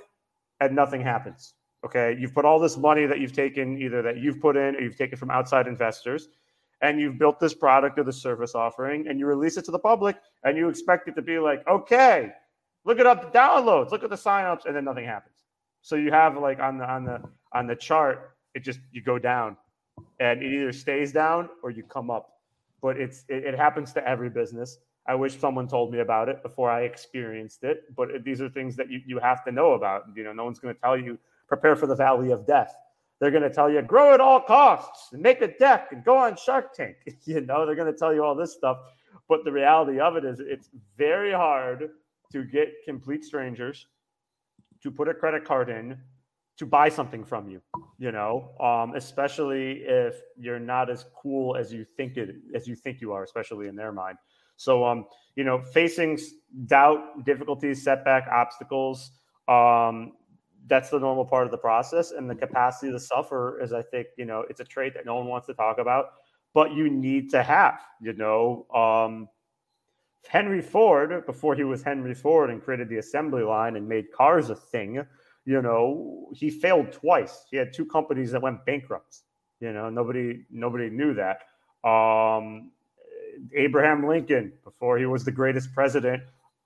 and 0.58 0.74
nothing 0.74 1.00
happens. 1.00 1.54
Okay. 1.86 2.16
You've 2.18 2.34
put 2.34 2.44
all 2.44 2.58
this 2.58 2.76
money 2.76 3.06
that 3.06 3.20
you've 3.20 3.32
taken, 3.32 3.80
either 3.80 4.02
that 4.02 4.16
you've 4.16 4.40
put 4.40 4.56
in 4.56 4.74
or 4.74 4.80
you've 4.80 4.98
taken 4.98 5.16
from 5.16 5.30
outside 5.30 5.68
investors 5.68 6.30
and 6.82 6.98
you've 6.98 7.16
built 7.16 7.38
this 7.38 7.54
product 7.54 7.96
or 7.96 8.02
the 8.02 8.12
service 8.12 8.56
offering 8.56 9.06
and 9.06 9.20
you 9.20 9.26
release 9.26 9.56
it 9.56 9.64
to 9.66 9.70
the 9.70 9.78
public 9.78 10.16
and 10.42 10.58
you 10.58 10.68
expect 10.68 11.06
it 11.06 11.14
to 11.14 11.22
be 11.22 11.38
like, 11.38 11.64
okay, 11.68 12.32
Look 12.84 12.98
at 12.98 13.06
up 13.06 13.32
downloads, 13.34 13.90
look 13.90 14.04
at 14.04 14.10
the 14.10 14.16
signups, 14.16 14.64
and 14.64 14.74
then 14.74 14.84
nothing 14.84 15.04
happens. 15.04 15.34
So 15.82 15.96
you 15.96 16.10
have 16.10 16.36
like 16.36 16.60
on 16.60 16.78
the 16.78 16.88
on 16.88 17.04
the 17.04 17.22
on 17.52 17.66
the 17.66 17.76
chart, 17.76 18.36
it 18.54 18.60
just 18.60 18.80
you 18.92 19.02
go 19.02 19.18
down, 19.18 19.56
and 20.20 20.42
it 20.42 20.52
either 20.52 20.72
stays 20.72 21.12
down 21.12 21.48
or 21.62 21.70
you 21.70 21.82
come 21.82 22.10
up. 22.10 22.40
But 22.80 22.96
it's 22.96 23.24
it, 23.28 23.44
it 23.44 23.54
happens 23.54 23.92
to 23.94 24.08
every 24.08 24.30
business. 24.30 24.78
I 25.06 25.14
wish 25.14 25.38
someone 25.38 25.66
told 25.66 25.90
me 25.90 26.00
about 26.00 26.28
it 26.28 26.42
before 26.42 26.70
I 26.70 26.82
experienced 26.82 27.64
it. 27.64 27.84
But 27.96 28.24
these 28.24 28.42
are 28.42 28.48
things 28.50 28.76
that 28.76 28.90
you, 28.90 29.00
you 29.06 29.18
have 29.18 29.42
to 29.46 29.52
know 29.52 29.72
about. 29.72 30.04
You 30.14 30.22
know, 30.22 30.34
no 30.34 30.44
one's 30.44 30.58
going 30.58 30.74
to 30.74 30.80
tell 30.80 30.98
you 30.98 31.18
prepare 31.48 31.76
for 31.76 31.86
the 31.86 31.96
valley 31.96 32.30
of 32.30 32.46
death. 32.46 32.74
They're 33.18 33.30
going 33.30 33.42
to 33.42 33.50
tell 33.50 33.70
you 33.70 33.82
grow 33.82 34.14
at 34.14 34.20
all 34.20 34.40
costs 34.40 35.12
and 35.12 35.22
make 35.22 35.40
a 35.40 35.48
deck 35.58 35.88
and 35.92 36.04
go 36.04 36.16
on 36.16 36.36
Shark 36.36 36.74
Tank. 36.74 36.96
you 37.24 37.40
know, 37.40 37.66
they're 37.66 37.74
going 37.74 37.92
to 37.92 37.98
tell 37.98 38.14
you 38.14 38.22
all 38.22 38.34
this 38.34 38.52
stuff. 38.52 38.78
But 39.28 39.44
the 39.44 39.52
reality 39.52 39.98
of 39.98 40.16
it 40.16 40.24
is, 40.24 40.40
it's 40.40 40.70
very 40.96 41.32
hard 41.32 41.90
to 42.32 42.44
get 42.44 42.68
complete 42.84 43.24
strangers 43.24 43.86
to 44.82 44.90
put 44.90 45.08
a 45.08 45.14
credit 45.14 45.44
card 45.44 45.68
in 45.70 45.98
to 46.56 46.66
buy 46.66 46.88
something 46.88 47.24
from 47.24 47.48
you 47.48 47.60
you 47.98 48.12
know? 48.12 48.50
Um, 48.60 48.94
especially 48.94 49.82
if 49.84 50.14
you're 50.38 50.60
not 50.60 50.88
as 50.88 51.04
cool 51.20 51.56
as 51.56 51.72
you 51.72 51.84
think 51.96 52.16
it 52.16 52.36
as 52.54 52.66
you 52.68 52.76
think 52.76 53.00
you 53.00 53.12
are 53.12 53.24
especially 53.24 53.66
in 53.68 53.76
their 53.76 53.92
mind. 53.92 54.18
So 54.56 54.84
um 54.84 55.06
you 55.36 55.44
know 55.44 55.62
facing 55.62 56.18
doubt 56.66 57.24
difficulties 57.24 57.82
setback 57.82 58.28
obstacles 58.30 59.10
um 59.48 60.12
that's 60.66 60.90
the 60.90 60.98
normal 60.98 61.24
part 61.24 61.46
of 61.46 61.50
the 61.50 61.58
process. 61.58 62.10
And 62.10 62.28
the 62.28 62.34
capacity 62.34 62.92
to 62.92 63.00
suffer 63.00 63.60
is 63.62 63.72
i 63.72 63.82
think 63.82 64.08
you 64.16 64.24
know 64.24 64.44
it's 64.50 64.60
a 64.60 64.64
trait 64.64 64.94
that 64.94 65.06
no 65.06 65.16
one 65.16 65.26
wants 65.26 65.46
to 65.46 65.54
talk 65.54 65.78
about 65.78 66.06
but 66.54 66.72
you 66.72 66.90
need 66.90 67.30
to 67.30 67.42
have 67.42 67.80
you 68.00 68.12
know? 68.12 68.66
Um 68.74 69.28
Henry 70.28 70.60
Ford, 70.60 71.24
before 71.24 71.54
he 71.54 71.64
was 71.64 71.82
Henry 71.82 72.12
Ford 72.12 72.50
and 72.50 72.62
created 72.62 72.90
the 72.90 72.98
assembly 72.98 73.42
line 73.42 73.76
and 73.76 73.88
made 73.88 74.12
cars 74.12 74.50
a 74.50 74.54
thing, 74.54 75.02
you 75.46 75.62
know, 75.62 76.28
he 76.34 76.50
failed 76.50 76.92
twice. 76.92 77.46
He 77.50 77.56
had 77.56 77.72
two 77.72 77.86
companies 77.86 78.30
that 78.32 78.42
went 78.42 78.66
bankrupt. 78.66 79.20
You 79.60 79.72
know, 79.72 79.88
nobody 79.88 80.44
nobody 80.50 80.90
knew 80.90 81.14
that. 81.14 81.44
Um, 81.88 82.72
Abraham 83.54 84.06
Lincoln, 84.06 84.52
before 84.64 84.98
he 84.98 85.06
was 85.06 85.24
the 85.24 85.32
greatest 85.32 85.72
president 85.72 86.22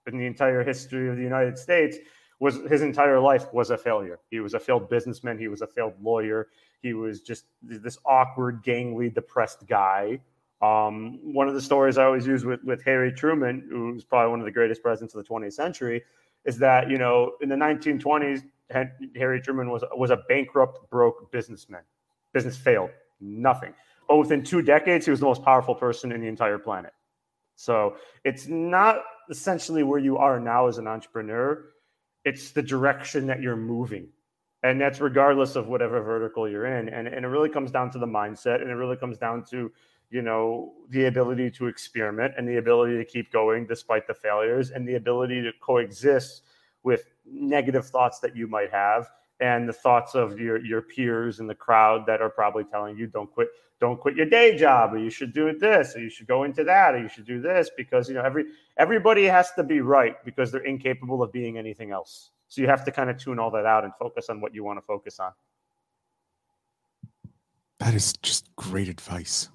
in 0.08 0.18
the 0.18 0.26
entire 0.26 0.64
history 0.64 1.08
of 1.08 1.16
the 1.16 1.22
United 1.22 1.56
States, 1.56 1.98
was 2.40 2.56
his 2.68 2.82
entire 2.82 3.20
life 3.20 3.44
was 3.52 3.70
a 3.70 3.78
failure. 3.78 4.18
He 4.32 4.40
was 4.40 4.54
a 4.54 4.60
failed 4.60 4.90
businessman. 4.90 5.38
He 5.38 5.46
was 5.46 5.62
a 5.62 5.68
failed 5.68 5.94
lawyer. 6.02 6.48
He 6.82 6.94
was 6.94 7.20
just 7.20 7.44
this 7.62 7.96
awkward, 8.04 8.64
gangly, 8.64 9.14
depressed 9.14 9.68
guy 9.68 10.18
um, 10.62 11.18
one 11.22 11.48
of 11.48 11.54
the 11.54 11.60
stories 11.60 11.98
I 11.98 12.04
always 12.04 12.26
use 12.26 12.44
with, 12.44 12.62
with 12.62 12.84
Harry 12.84 13.12
Truman, 13.12 13.66
who's 13.68 14.04
probably 14.04 14.30
one 14.30 14.38
of 14.38 14.44
the 14.44 14.52
greatest 14.52 14.80
presidents 14.80 15.12
of 15.14 15.22
the 15.22 15.28
20th 15.28 15.54
century, 15.54 16.02
is 16.44 16.56
that 16.58 16.88
you 16.88 16.98
know 16.98 17.32
in 17.40 17.48
the 17.48 17.56
1920s, 17.56 18.42
Harry 18.70 19.40
Truman 19.40 19.70
was 19.70 19.84
was 19.96 20.10
a 20.10 20.18
bankrupt, 20.28 20.88
broke 20.88 21.30
businessman. 21.32 21.82
Business 22.32 22.56
failed, 22.56 22.90
nothing. 23.20 23.74
But 24.08 24.16
within 24.16 24.42
two 24.42 24.62
decades, 24.62 25.04
he 25.04 25.10
was 25.10 25.20
the 25.20 25.26
most 25.26 25.42
powerful 25.42 25.74
person 25.74 26.12
in 26.12 26.20
the 26.20 26.28
entire 26.28 26.58
planet. 26.58 26.92
So 27.56 27.96
it's 28.24 28.46
not 28.46 29.02
essentially 29.30 29.82
where 29.82 29.98
you 29.98 30.16
are 30.16 30.40
now 30.40 30.68
as 30.68 30.78
an 30.78 30.86
entrepreneur; 30.86 31.64
it's 32.24 32.52
the 32.52 32.62
direction 32.62 33.26
that 33.26 33.42
you're 33.42 33.56
moving, 33.56 34.08
and 34.62 34.80
that's 34.80 35.00
regardless 35.00 35.56
of 35.56 35.66
whatever 35.66 36.00
vertical 36.02 36.48
you're 36.48 36.66
in. 36.66 36.88
And 36.88 37.08
and 37.08 37.24
it 37.24 37.28
really 37.28 37.48
comes 37.48 37.72
down 37.72 37.90
to 37.90 37.98
the 37.98 38.06
mindset, 38.06 38.62
and 38.62 38.70
it 38.70 38.74
really 38.74 38.96
comes 38.96 39.18
down 39.18 39.44
to 39.50 39.72
you 40.12 40.20
know, 40.20 40.74
the 40.90 41.06
ability 41.06 41.50
to 41.50 41.68
experiment 41.68 42.34
and 42.36 42.46
the 42.46 42.58
ability 42.58 42.98
to 42.98 43.04
keep 43.04 43.32
going 43.32 43.66
despite 43.66 44.06
the 44.06 44.12
failures 44.12 44.70
and 44.70 44.86
the 44.86 44.96
ability 44.96 45.40
to 45.40 45.50
coexist 45.62 46.42
with 46.82 47.06
negative 47.24 47.86
thoughts 47.86 48.18
that 48.20 48.36
you 48.36 48.46
might 48.46 48.70
have 48.70 49.08
and 49.40 49.66
the 49.66 49.72
thoughts 49.72 50.14
of 50.14 50.38
your 50.38 50.62
your 50.62 50.82
peers 50.82 51.40
and 51.40 51.48
the 51.48 51.54
crowd 51.54 52.04
that 52.06 52.20
are 52.20 52.28
probably 52.28 52.62
telling 52.64 52.94
you 52.96 53.06
don't 53.06 53.32
quit 53.32 53.48
don't 53.80 53.98
quit 54.00 54.14
your 54.14 54.26
day 54.26 54.54
job 54.56 54.92
or 54.92 54.98
you 54.98 55.08
should 55.08 55.32
do 55.32 55.56
this 55.58 55.96
or 55.96 56.00
you 56.00 56.10
should 56.10 56.26
go 56.26 56.44
into 56.44 56.62
that 56.62 56.94
or 56.94 56.98
you 56.98 57.08
should 57.08 57.26
do 57.26 57.40
this 57.40 57.70
because 57.74 58.06
you 58.06 58.14
know 58.14 58.22
every 58.22 58.44
everybody 58.76 59.24
has 59.24 59.50
to 59.52 59.62
be 59.62 59.80
right 59.80 60.22
because 60.26 60.52
they're 60.52 60.66
incapable 60.66 61.22
of 61.22 61.32
being 61.32 61.56
anything 61.56 61.90
else. 61.90 62.32
So 62.48 62.60
you 62.60 62.68
have 62.68 62.84
to 62.84 62.92
kind 62.92 63.08
of 63.08 63.16
tune 63.16 63.38
all 63.38 63.50
that 63.52 63.64
out 63.64 63.84
and 63.84 63.94
focus 63.98 64.28
on 64.28 64.42
what 64.42 64.54
you 64.54 64.62
want 64.62 64.78
to 64.78 64.82
focus 64.82 65.18
on. 65.18 65.32
That 67.78 67.94
is 67.94 68.12
just 68.22 68.54
great 68.56 68.88
advice 68.88 69.48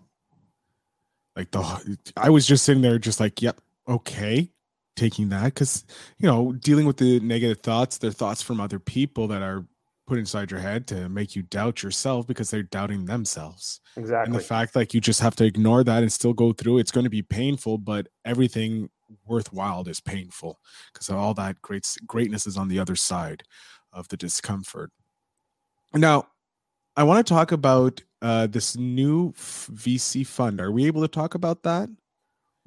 like 1.38 1.52
the 1.52 1.98
i 2.18 2.30
was 2.30 2.46
just 2.46 2.66
sitting 2.66 2.82
there 2.82 3.00
just 3.00 3.22
like 3.22 3.42
yep 3.42 3.62
okay 3.88 4.50
taking 4.98 5.30
that. 5.30 5.46
Because 5.46 5.86
you 6.18 6.28
know 6.28 6.52
dealing 6.52 6.86
with 6.86 6.98
the 6.98 7.22
negative 7.22 7.60
thoughts 7.60 7.98
they're 7.98 8.12
thoughts 8.12 8.42
from 8.42 8.60
other 8.60 8.80
people 8.80 9.28
that 9.30 9.42
are 9.42 9.66
put 10.08 10.18
inside 10.18 10.52
your 10.52 10.60
head 10.60 10.88
to 10.88 11.10
make 11.10 11.36
you 11.36 11.44
doubt 11.44 11.84
yourself 11.84 12.26
because 12.28 12.50
they're 12.50 12.64
doubting 12.64 13.06
themselves. 13.06 13.80
Exactly 13.96 14.26
and 14.26 14.36
the 14.36 14.44
fact 14.44 14.76
like 14.76 14.94
you 14.94 15.00
just 15.00 15.22
have 15.22 15.36
to 15.38 15.46
ignore 15.46 15.84
that 15.84 16.02
and 16.02 16.12
still 16.12 16.34
go 16.34 16.52
through 16.52 16.80
it's 16.80 16.92
going 16.92 17.06
to 17.06 17.10
be 17.10 17.22
painful 17.22 17.78
but 17.78 18.08
everything 18.26 18.90
worthwhile 19.26 19.88
is 19.88 20.02
painful 20.02 20.60
because 20.92 21.10
all 21.10 21.34
that 21.34 21.62
great 21.62 21.88
greatness 22.06 22.46
is 22.46 22.58
on 22.58 22.68
the 22.68 22.80
other 22.80 22.96
side 22.96 23.44
of 23.94 24.08
the 24.10 24.18
discomfort. 24.18 24.92
Now 25.94 26.28
i 26.98 27.04
want 27.04 27.26
to 27.26 27.34
talk 27.34 27.52
about 27.52 28.02
uh, 28.22 28.48
this 28.48 28.76
new 28.76 29.32
vc 29.34 30.26
fund 30.26 30.60
are 30.60 30.72
we 30.72 30.86
able 30.86 31.02
to 31.02 31.08
talk 31.08 31.36
about 31.36 31.64
that 31.64 31.90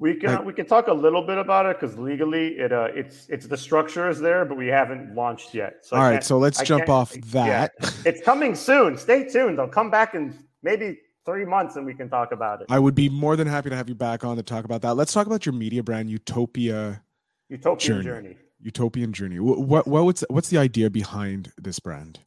we 0.01 0.15
can 0.15 0.33
like, 0.33 0.45
we 0.45 0.53
can 0.53 0.65
talk 0.65 0.87
a 0.87 0.93
little 0.93 1.21
bit 1.21 1.37
about 1.37 1.67
it 1.67 1.79
because 1.79 1.95
legally 1.95 2.57
it 2.57 2.71
uh 2.73 2.87
it's 2.95 3.29
it's 3.29 3.45
the 3.45 3.55
structure 3.55 4.09
is 4.09 4.19
there, 4.19 4.45
but 4.45 4.57
we 4.57 4.65
haven't 4.65 5.13
launched 5.13 5.53
yet. 5.53 5.85
So 5.85 5.95
all 5.95 6.01
right, 6.01 6.23
so 6.23 6.39
let's 6.39 6.59
I 6.59 6.63
jump 6.63 6.89
off 6.89 7.13
that. 7.13 7.71
Yeah. 7.79 7.89
it's 8.05 8.19
coming 8.23 8.55
soon. 8.55 8.97
Stay 8.97 9.29
tuned. 9.29 9.59
I'll 9.59 9.67
come 9.67 9.91
back 9.91 10.15
in 10.15 10.33
maybe 10.63 10.97
three 11.23 11.45
months 11.45 11.75
and 11.75 11.85
we 11.85 11.93
can 11.93 12.09
talk 12.09 12.31
about 12.31 12.61
it. 12.61 12.67
I 12.71 12.79
would 12.79 12.95
be 12.95 13.09
more 13.09 13.35
than 13.35 13.47
happy 13.47 13.69
to 13.69 13.75
have 13.75 13.89
you 13.89 13.93
back 13.93 14.23
on 14.23 14.37
to 14.37 14.43
talk 14.43 14.65
about 14.65 14.81
that. 14.81 14.95
Let's 14.95 15.13
talk 15.13 15.27
about 15.27 15.45
your 15.45 15.53
media 15.53 15.83
brand, 15.83 16.09
Utopia. 16.09 17.03
YouTopian 17.51 17.79
journey. 17.79 18.03
journey. 18.03 18.37
YouTopian 18.65 19.11
journey. 19.11 19.39
What, 19.39 19.85
what 19.87 20.05
what's 20.05 20.23
what's 20.29 20.49
the 20.49 20.57
idea 20.57 20.89
behind 20.89 21.51
this 21.61 21.79
brand? 21.79 22.21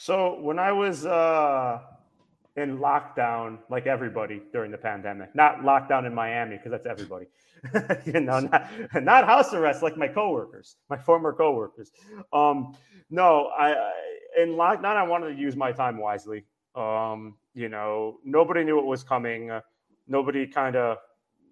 So 0.00 0.40
when 0.40 0.60
I 0.60 0.70
was 0.70 1.04
uh 1.04 1.80
in 2.58 2.78
lockdown 2.78 3.58
like 3.70 3.86
everybody 3.86 4.42
during 4.52 4.70
the 4.70 4.78
pandemic. 4.78 5.34
Not 5.34 5.60
lockdown 5.60 6.06
in 6.06 6.14
Miami 6.14 6.56
because 6.56 6.72
that's 6.72 6.86
everybody. 6.86 7.26
you 8.04 8.20
know, 8.20 8.40
not, 8.40 8.70
not 8.94 9.26
house 9.26 9.54
arrest 9.54 9.82
like 9.82 9.96
my 9.96 10.08
coworkers, 10.08 10.76
my 10.90 10.96
former 10.96 11.32
coworkers. 11.32 11.92
Um, 12.32 12.74
no, 13.10 13.50
I, 13.56 13.72
I 13.72 13.92
in 14.42 14.50
lockdown 14.50 14.96
I 14.96 15.04
wanted 15.04 15.34
to 15.34 15.40
use 15.40 15.56
my 15.56 15.72
time 15.72 15.98
wisely. 15.98 16.44
Um, 16.74 17.36
you 17.54 17.68
know, 17.68 18.18
nobody 18.24 18.64
knew 18.64 18.76
what 18.76 18.86
was 18.86 19.02
coming. 19.02 19.50
Uh, 19.50 19.60
nobody 20.06 20.46
kind 20.46 20.76
of 20.76 20.98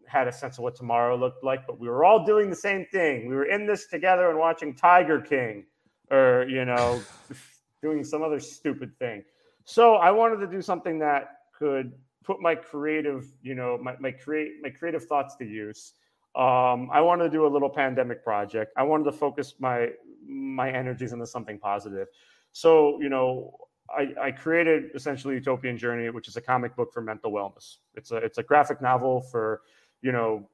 had 0.06 0.28
a 0.28 0.32
sense 0.32 0.58
of 0.58 0.64
what 0.64 0.76
tomorrow 0.76 1.16
looked 1.16 1.42
like, 1.42 1.66
but 1.66 1.80
we 1.80 1.88
were 1.88 2.04
all 2.04 2.24
doing 2.24 2.50
the 2.50 2.56
same 2.56 2.86
thing. 2.92 3.28
We 3.28 3.34
were 3.34 3.46
in 3.46 3.66
this 3.66 3.86
together 3.86 4.28
and 4.30 4.38
watching 4.38 4.74
Tiger 4.74 5.20
King 5.20 5.66
or, 6.10 6.46
you 6.48 6.64
know, 6.64 7.00
doing 7.83 8.04
some 8.04 8.23
other 8.23 8.40
stupid 8.40 8.97
thing. 8.99 9.23
So 9.64 9.95
I 9.95 10.11
wanted 10.11 10.38
to 10.38 10.47
do 10.47 10.62
something 10.62 10.99
that 11.00 11.38
could 11.56 11.92
put 12.25 12.40
my 12.40 12.54
creative, 12.54 13.26
you 13.42 13.54
know, 13.54 13.78
my, 13.80 13.95
my 14.00 14.11
create 14.11 14.54
my 14.62 14.71
creative 14.71 15.04
thoughts 15.04 15.37
to 15.37 15.45
use. 15.45 15.95
Um, 16.35 16.90
I 16.92 17.00
wanted 17.00 17.25
to 17.25 17.30
do 17.30 17.47
a 17.47 17.49
little 17.49 17.71
pandemic 17.71 18.23
project. 18.23 18.73
I 18.76 18.83
wanted 18.83 19.04
to 19.04 19.12
focus 19.12 19.54
my 19.59 19.90
my 20.26 20.71
energies 20.71 21.12
into 21.12 21.26
something 21.26 21.59
positive. 21.59 22.09
So, 22.53 23.00
you 23.00 23.09
know, 23.09 23.57
I, 23.90 24.09
I, 24.20 24.31
created 24.33 24.90
essentially 24.94 25.40
YouTopian 25.40 25.77
Journey, 25.79 26.11
which 26.11 26.27
is 26.27 26.37
a 26.37 26.40
comic 26.40 26.74
book 26.74 26.92
for 26.92 27.00
mental 27.00 27.31
wellness. 27.31 27.77
It's 27.94 28.11
a 28.11 28.16
it's 28.16 28.38
a 28.38 28.42
graphic 28.42 28.83
novel 28.83 29.20
for 29.20 29.62
you 30.03 30.12
know 30.12 30.48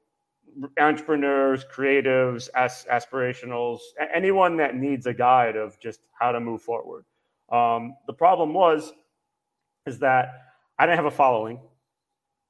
entrepreneurs, 0.79 1.65
creatives, 1.65 2.49
as, 2.55 2.85
aspirationals, 2.91 3.79
anyone 4.13 4.57
that 4.57 4.75
needs 4.75 5.05
a 5.07 5.13
guide 5.13 5.55
of 5.55 5.79
just 5.79 6.01
how 6.19 6.31
to 6.31 6.39
move 6.39 6.61
forward. 6.61 7.05
Um, 7.53 7.95
the 8.07 8.13
problem 8.13 8.53
was 8.53 8.91
is 9.85 9.99
that 9.99 10.25
I 10.79 10.85
didn't 10.85 10.97
have 10.97 11.05
a 11.05 11.11
following. 11.11 11.59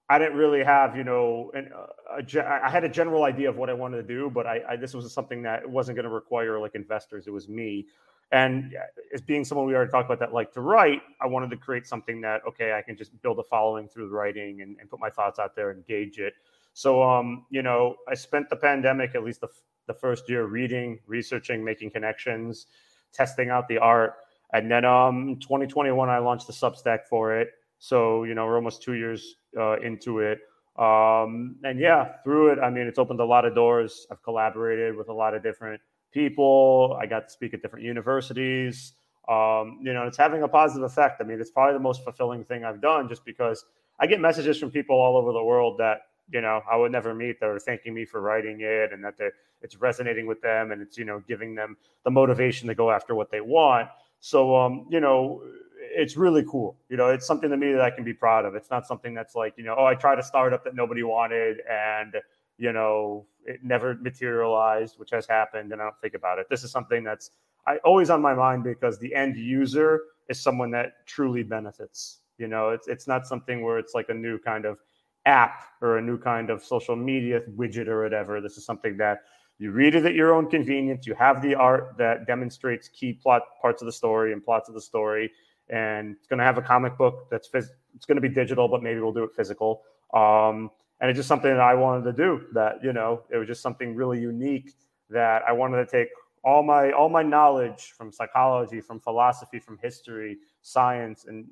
I 0.10 0.18
didn't 0.20 0.38
really 0.38 0.64
have, 0.64 0.96
you 0.96 1.04
know, 1.04 1.52
an, 1.54 1.72
I 2.12 2.70
had 2.70 2.84
a 2.84 2.90
general 2.90 3.24
idea 3.24 3.50
of 3.50 3.58
what 3.58 3.70
I 3.70 3.74
wanted 3.74 3.98
to 3.98 4.04
do, 4.04 4.30
but 4.30 4.46
I, 4.46 4.62
I 4.70 4.76
this 4.76 4.94
was 4.94 5.12
something 5.14 5.44
that 5.44 5.70
wasn't 5.70 5.96
going 5.96 6.04
to 6.04 6.14
require 6.14 6.60
like 6.60 6.76
investors. 6.76 7.28
It 7.28 7.32
was 7.32 7.50
me. 7.50 7.88
And 8.32 8.76
as 9.14 9.22
being 9.22 9.46
someone 9.46 9.68
we 9.68 9.76
already 9.76 9.92
talked 9.92 10.08
about 10.08 10.20
that 10.20 10.34
like 10.34 10.52
to 10.54 10.62
write, 10.62 11.02
I 11.22 11.28
wanted 11.28 11.50
to 11.52 11.58
create 11.58 11.86
something 11.86 12.22
that, 12.22 12.42
okay, 12.48 12.74
I 12.74 12.82
can 12.82 12.98
just 12.98 13.20
build 13.22 13.40
a 13.40 13.44
following 13.44 13.88
through 13.88 14.10
writing 14.10 14.62
and, 14.62 14.76
and 14.80 14.90
put 14.90 15.00
my 15.00 15.10
thoughts 15.10 15.38
out 15.38 15.56
there 15.56 15.70
and 15.72 15.86
gauge 15.86 16.18
it. 16.18 16.34
So, 16.74 17.04
um, 17.04 17.46
you 17.52 17.62
know, 17.62 17.96
I 18.08 18.16
spent 18.16 18.50
the 18.50 18.56
pandemic, 18.56 19.16
at 19.16 19.24
least 19.24 19.42
the, 19.42 19.50
the 19.86 19.94
first 19.94 20.28
year, 20.30 20.46
reading, 20.46 21.00
researching, 21.06 21.64
making 21.64 21.92
connections, 21.92 22.68
testing 23.14 23.50
out 23.50 23.68
the 23.68 23.78
art. 23.78 24.16
And 24.54 24.72
then 24.72 24.86
um 24.86 25.38
2021 25.42 26.10
I 26.10 26.20
launched 26.20 26.48
the 26.48 26.54
Substack 26.54 27.00
for 27.10 27.38
it. 27.40 27.50
So, 27.80 28.24
you 28.24 28.34
know, 28.34 28.46
we're 28.46 28.56
almost 28.56 28.82
2 28.84 28.94
years 28.94 29.36
uh, 29.60 29.80
into 29.80 30.20
it. 30.20 30.40
Um 30.78 31.58
and 31.64 31.80
yeah, 31.80 32.14
through 32.24 32.54
it, 32.54 32.60
I 32.60 32.70
mean, 32.70 32.88
it's 32.88 33.00
opened 33.00 33.20
a 33.20 33.26
lot 33.26 33.46
of 33.46 33.54
doors. 33.56 34.08
I've 34.12 34.24
collaborated 34.24 34.96
with 34.96 35.10
a 35.10 35.14
lot 35.14 35.34
of 35.34 35.44
different 35.44 35.82
people. 36.12 36.98
I 37.02 37.06
got 37.08 37.28
to 37.28 37.34
speak 37.34 37.54
at 37.54 37.62
different 37.62 37.86
universities. 37.86 38.94
Um, 39.28 39.80
you 39.82 39.94
know, 39.94 40.06
it's 40.06 40.18
having 40.18 40.44
a 40.44 40.48
positive 40.48 40.84
effect. 40.84 41.22
I 41.22 41.24
mean, 41.24 41.40
it's 41.40 41.52
probably 41.52 41.74
the 41.74 41.80
most 41.80 42.04
fulfilling 42.04 42.44
thing 42.44 42.64
I've 42.64 42.82
done 42.82 43.08
just 43.10 43.26
because 43.26 43.66
I 44.00 44.08
get 44.08 44.20
messages 44.20 44.60
from 44.60 44.70
people 44.70 44.96
all 44.96 45.18
over 45.18 45.32
the 45.32 45.44
world 45.44 45.78
that, 45.80 46.02
you 46.30 46.42
know, 46.42 46.62
I 46.70 46.76
would 46.76 46.92
never 46.92 47.14
meet 47.14 47.40
that 47.40 47.48
are 47.48 47.60
thanking 47.60 47.94
me 47.94 48.06
for 48.06 48.22
writing 48.22 48.60
it 48.62 48.92
and 48.92 49.04
that 49.04 49.16
it's 49.62 49.78
resonating 49.78 50.28
with 50.28 50.42
them 50.42 50.72
and 50.72 50.82
it's, 50.82 50.98
you 50.98 51.06
know, 51.06 51.22
giving 51.28 51.56
them 51.56 51.78
the 52.04 52.12
motivation 52.12 52.68
to 52.68 52.76
go 52.76 52.92
after 52.92 53.16
what 53.16 53.32
they 53.32 53.42
want. 53.42 53.88
So, 54.26 54.56
um, 54.56 54.86
you 54.90 55.02
know, 55.02 55.44
it's 55.78 56.16
really 56.16 56.46
cool. 56.50 56.78
You 56.88 56.96
know, 56.96 57.10
it's 57.10 57.28
something 57.28 57.50
to 57.50 57.58
me 57.58 57.74
that 57.74 57.82
I 57.82 57.92
can 57.92 58.06
be 58.06 58.14
proud 58.14 58.46
of. 58.46 58.56
It's 58.56 58.72
not 58.72 58.88
something 58.88 59.14
that's 59.14 59.36
like, 59.36 59.54
you 59.58 59.66
know, 59.66 59.76
oh, 59.78 59.84
I 59.84 59.96
tried 59.96 60.18
a 60.18 60.24
startup 60.24 60.64
that 60.64 60.76
nobody 60.76 61.04
wanted 61.04 61.58
and, 61.70 62.16
you 62.58 62.72
know, 62.72 63.26
it 63.46 63.60
never 63.66 63.96
materialized, 63.96 64.98
which 64.98 65.12
has 65.12 65.28
happened, 65.28 65.74
and 65.74 65.82
I 65.82 65.84
don't 65.84 66.00
think 66.00 66.14
about 66.14 66.40
it. 66.40 66.48
This 66.50 66.64
is 66.64 66.72
something 66.72 67.04
that's 67.04 67.32
I, 67.68 67.80
always 67.84 68.10
on 68.10 68.22
my 68.22 68.34
mind 68.34 68.64
because 68.64 68.98
the 68.98 69.14
end 69.14 69.36
user 69.36 70.04
is 70.30 70.40
someone 70.40 70.72
that 70.72 71.06
truly 71.06 71.44
benefits. 71.44 72.20
You 72.38 72.48
know, 72.48 72.70
it's 72.70 72.88
it's 72.88 73.10
not 73.10 73.28
something 73.28 73.62
where 73.62 73.78
it's 73.78 73.94
like 73.94 74.08
a 74.08 74.14
new 74.14 74.40
kind 74.40 74.64
of 74.64 74.78
app 75.26 75.64
or 75.82 75.98
a 75.98 76.02
new 76.02 76.18
kind 76.18 76.50
of 76.50 76.64
social 76.64 76.96
media 76.96 77.42
widget 77.58 77.88
or 77.88 78.04
whatever. 78.04 78.40
This 78.40 78.56
is 78.56 78.64
something 78.64 78.96
that 78.98 79.24
you 79.64 79.72
read 79.72 79.96
it 79.96 80.06
at 80.06 80.14
your 80.14 80.34
own 80.34 80.50
convenience. 80.50 81.08
You 81.08 81.14
have 81.14 81.42
the 81.42 81.56
art 81.56 81.96
that 81.98 82.28
demonstrates 82.28 82.90
key 82.90 83.14
plot 83.14 83.44
parts 83.62 83.82
of 83.82 83.86
the 83.86 83.94
story 83.94 84.34
and 84.34 84.44
plots 84.44 84.68
of 84.68 84.76
the 84.76 84.82
story. 84.82 85.32
And 85.70 86.18
it's 86.18 86.28
going 86.28 86.40
to 86.40 86.44
have 86.44 86.58
a 86.58 86.62
comic 86.62 86.98
book 86.98 87.30
that's 87.32 87.48
phys- 87.48 87.70
it's 87.96 88.06
going 88.06 88.18
to 88.18 88.22
be 88.22 88.28
digital, 88.28 88.68
but 88.68 88.84
maybe 88.84 89.00
we'll 89.00 89.14
do 89.14 89.24
it 89.24 89.32
physical. 89.34 89.84
Um, 90.14 90.70
and 91.00 91.10
it's 91.10 91.16
just 91.16 91.30
something 91.30 91.50
that 91.50 91.62
I 91.62 91.76
wanted 91.76 92.04
to 92.04 92.12
do. 92.12 92.42
That 92.52 92.84
you 92.84 92.92
know, 92.92 93.22
it 93.30 93.38
was 93.38 93.48
just 93.48 93.62
something 93.62 93.96
really 93.96 94.20
unique 94.20 94.74
that 95.10 95.44
I 95.48 95.54
wanted 95.54 95.78
to 95.78 95.86
take 95.86 96.10
all 96.44 96.62
my 96.62 96.92
all 96.92 97.08
my 97.08 97.24
knowledge 97.24 97.94
from 97.98 98.12
psychology, 98.12 98.82
from 98.82 99.00
philosophy, 99.00 99.60
from 99.60 99.78
history, 99.82 100.40
science, 100.62 101.24
and 101.26 101.46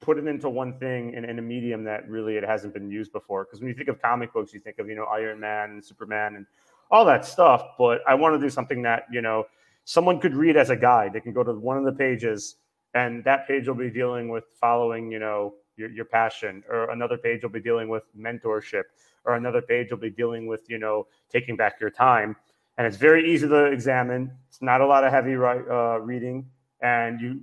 put 0.00 0.18
it 0.18 0.26
into 0.26 0.50
one 0.50 0.78
thing 0.80 1.14
in, 1.14 1.24
in 1.24 1.38
a 1.38 1.42
medium 1.42 1.84
that 1.84 2.08
really 2.08 2.36
it 2.36 2.44
hasn't 2.44 2.74
been 2.74 2.90
used 2.90 3.12
before. 3.12 3.44
Because 3.44 3.60
when 3.60 3.68
you 3.68 3.74
think 3.74 3.88
of 3.88 4.02
comic 4.02 4.32
books, 4.32 4.52
you 4.52 4.58
think 4.58 4.80
of 4.80 4.88
you 4.88 4.96
know 4.96 5.04
Iron 5.04 5.38
Man 5.38 5.70
and 5.70 5.84
Superman 5.84 6.34
and 6.34 6.46
all 6.90 7.04
that 7.04 7.24
stuff. 7.24 7.62
But 7.78 8.00
I 8.06 8.14
want 8.14 8.34
to 8.34 8.40
do 8.40 8.50
something 8.50 8.82
that, 8.82 9.04
you 9.10 9.22
know, 9.22 9.46
someone 9.84 10.20
could 10.20 10.34
read 10.34 10.56
as 10.56 10.70
a 10.70 10.76
guide. 10.76 11.12
They 11.12 11.20
can 11.20 11.32
go 11.32 11.42
to 11.42 11.52
one 11.52 11.76
of 11.76 11.84
the 11.84 11.92
pages 11.92 12.56
and 12.96 13.22
that 13.24 13.46
page 13.46 13.68
will 13.68 13.74
be 13.74 13.90
dealing 13.90 14.30
with 14.30 14.44
following, 14.58 15.12
you 15.12 15.18
know, 15.18 15.54
your, 15.76 15.90
your 15.90 16.06
passion, 16.06 16.64
or 16.70 16.90
another 16.90 17.18
page 17.18 17.42
will 17.42 17.50
be 17.50 17.60
dealing 17.60 17.90
with 17.90 18.04
mentorship, 18.18 18.84
or 19.26 19.34
another 19.34 19.60
page 19.60 19.90
will 19.90 19.98
be 19.98 20.08
dealing 20.08 20.46
with, 20.46 20.62
you 20.70 20.78
know, 20.78 21.06
taking 21.30 21.56
back 21.56 21.78
your 21.78 21.90
time. 21.90 22.34
And 22.78 22.86
it's 22.86 22.96
very 22.96 23.30
easy 23.30 23.46
to 23.46 23.66
examine. 23.66 24.32
It's 24.48 24.62
not 24.62 24.80
a 24.80 24.86
lot 24.86 25.04
of 25.04 25.12
heavy 25.12 25.34
uh, 25.34 25.98
reading, 25.98 26.48
and 26.80 27.20
you 27.20 27.40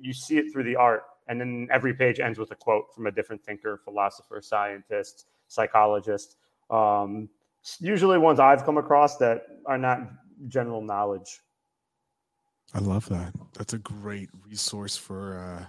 you 0.00 0.12
see 0.12 0.38
it 0.38 0.52
through 0.52 0.64
the 0.64 0.76
art. 0.76 1.02
And 1.26 1.40
then 1.40 1.68
every 1.72 1.94
page 1.94 2.20
ends 2.20 2.38
with 2.38 2.52
a 2.52 2.54
quote 2.54 2.94
from 2.94 3.06
a 3.06 3.10
different 3.10 3.42
thinker, 3.44 3.80
philosopher, 3.82 4.40
scientist, 4.40 5.26
psychologist. 5.48 6.36
Um, 6.70 7.28
usually 7.80 8.18
ones 8.18 8.40
I've 8.40 8.64
come 8.64 8.78
across 8.78 9.16
that 9.18 9.42
are 9.66 9.78
not 9.78 10.00
general 10.48 10.82
knowledge. 10.82 11.40
I 12.74 12.78
love 12.78 13.08
that. 13.08 13.32
That's 13.54 13.72
a 13.72 13.78
great 13.78 14.28
resource 14.46 14.96
for 14.96 15.38
uh, 15.38 15.66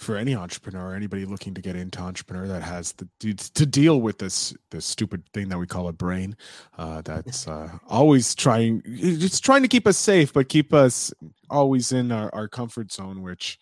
for 0.00 0.16
any 0.16 0.34
entrepreneur, 0.34 0.94
anybody 0.94 1.26
looking 1.26 1.52
to 1.52 1.60
get 1.60 1.76
into 1.76 2.00
entrepreneur 2.00 2.48
that 2.48 2.62
has 2.62 2.92
the, 2.92 3.34
to 3.34 3.66
deal 3.66 4.00
with 4.00 4.18
this 4.18 4.54
this 4.70 4.86
stupid 4.86 5.22
thing 5.34 5.50
that 5.50 5.58
we 5.58 5.66
call 5.66 5.88
a 5.88 5.92
brain, 5.92 6.36
uh, 6.78 7.02
that's 7.02 7.46
uh, 7.48 7.68
always 7.86 8.34
trying 8.34 8.82
it's 8.86 9.40
trying 9.40 9.62
to 9.62 9.68
keep 9.68 9.86
us 9.86 9.98
safe, 9.98 10.32
but 10.32 10.48
keep 10.48 10.72
us 10.72 11.12
always 11.50 11.92
in 11.92 12.10
our, 12.10 12.34
our 12.34 12.48
comfort 12.48 12.90
zone, 12.90 13.22
which 13.22 13.58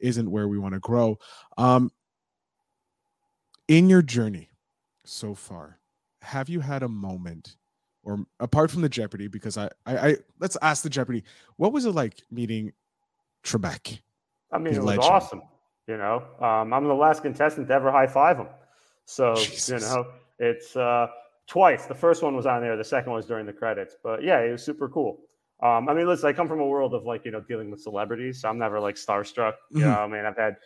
isn't 0.00 0.30
where 0.30 0.48
we 0.48 0.58
want 0.58 0.74
to 0.74 0.80
grow. 0.80 1.18
Um, 1.56 1.90
in 3.68 3.88
your 3.88 4.02
journey 4.02 4.50
so 5.04 5.34
far, 5.34 5.78
have 6.26 6.48
you 6.48 6.60
had 6.60 6.82
a 6.82 6.88
moment? 6.88 7.56
Or 8.02 8.24
apart 8.38 8.70
from 8.70 8.82
the 8.82 8.88
Jeopardy, 8.88 9.26
because 9.26 9.58
I, 9.58 9.68
I, 9.84 9.96
I 9.96 10.16
let's 10.38 10.56
ask 10.62 10.82
the 10.84 10.90
Jeopardy, 10.90 11.24
what 11.56 11.72
was 11.72 11.86
it 11.86 11.90
like 11.90 12.22
meeting 12.30 12.72
Trebek? 13.42 13.98
I 14.52 14.58
mean, 14.58 14.74
it 14.74 14.78
was 14.78 14.86
legend? 14.86 15.04
awesome 15.04 15.42
you 15.86 15.96
know, 15.96 16.24
um, 16.40 16.72
I'm 16.72 16.84
the 16.84 16.94
last 16.94 17.22
contestant 17.22 17.68
to 17.68 17.74
ever 17.74 17.90
high 17.92 18.06
five 18.06 18.38
him. 18.38 18.48
So, 19.04 19.34
Jesus. 19.36 19.68
you 19.68 19.88
know, 19.88 20.06
it's 20.38 20.76
uh, 20.76 21.06
twice. 21.46 21.86
The 21.86 21.94
first 21.94 22.22
one 22.22 22.34
was 22.34 22.44
on 22.44 22.60
there, 22.60 22.76
the 22.76 22.84
second 22.84 23.10
one 23.10 23.18
was 23.18 23.26
during 23.26 23.46
the 23.46 23.52
credits. 23.52 23.94
But 24.02 24.22
yeah, 24.22 24.40
it 24.40 24.50
was 24.50 24.64
super 24.64 24.88
cool. 24.88 25.20
Um, 25.62 25.88
I 25.88 25.94
mean, 25.94 26.06
listen, 26.06 26.28
I 26.28 26.32
come 26.32 26.48
from 26.48 26.60
a 26.60 26.66
world 26.66 26.92
of 26.92 27.04
like, 27.04 27.24
you 27.24 27.30
know, 27.30 27.40
dealing 27.40 27.70
with 27.70 27.80
celebrities. 27.80 28.40
So 28.40 28.48
I'm 28.48 28.58
never 28.58 28.80
like 28.80 28.96
starstruck. 28.96 29.54
You 29.70 29.80
mm-hmm. 29.80 29.88
know, 29.88 30.00
I 30.00 30.06
mean, 30.06 30.24
I've 30.24 30.36
had 30.36 30.56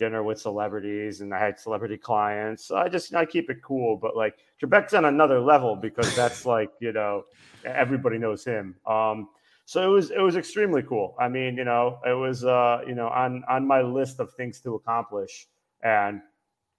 dinner 0.00 0.24
with 0.24 0.40
celebrities 0.40 1.20
and 1.20 1.32
I 1.32 1.38
had 1.38 1.60
celebrity 1.60 1.96
clients. 1.96 2.64
So 2.64 2.76
I 2.76 2.88
just, 2.88 3.14
I 3.14 3.24
keep 3.24 3.50
it 3.50 3.62
cool. 3.62 3.96
But 3.96 4.16
like, 4.16 4.38
Trebek's 4.60 4.94
on 4.94 5.04
another 5.04 5.38
level 5.38 5.76
because 5.76 6.16
that's 6.16 6.44
like, 6.44 6.70
you 6.80 6.92
know, 6.92 7.24
everybody 7.64 8.18
knows 8.18 8.44
him. 8.44 8.74
Um, 8.86 9.28
so 9.70 9.80
it 9.88 9.94
was 9.94 10.10
it 10.10 10.18
was 10.18 10.34
extremely 10.34 10.82
cool. 10.82 11.14
I 11.16 11.28
mean, 11.28 11.56
you 11.56 11.62
know, 11.62 12.00
it 12.04 12.14
was 12.14 12.44
uh, 12.44 12.80
you 12.88 12.96
know 12.96 13.06
on 13.06 13.44
on 13.48 13.64
my 13.64 13.82
list 13.82 14.18
of 14.18 14.32
things 14.32 14.60
to 14.62 14.74
accomplish, 14.74 15.46
and 15.84 16.20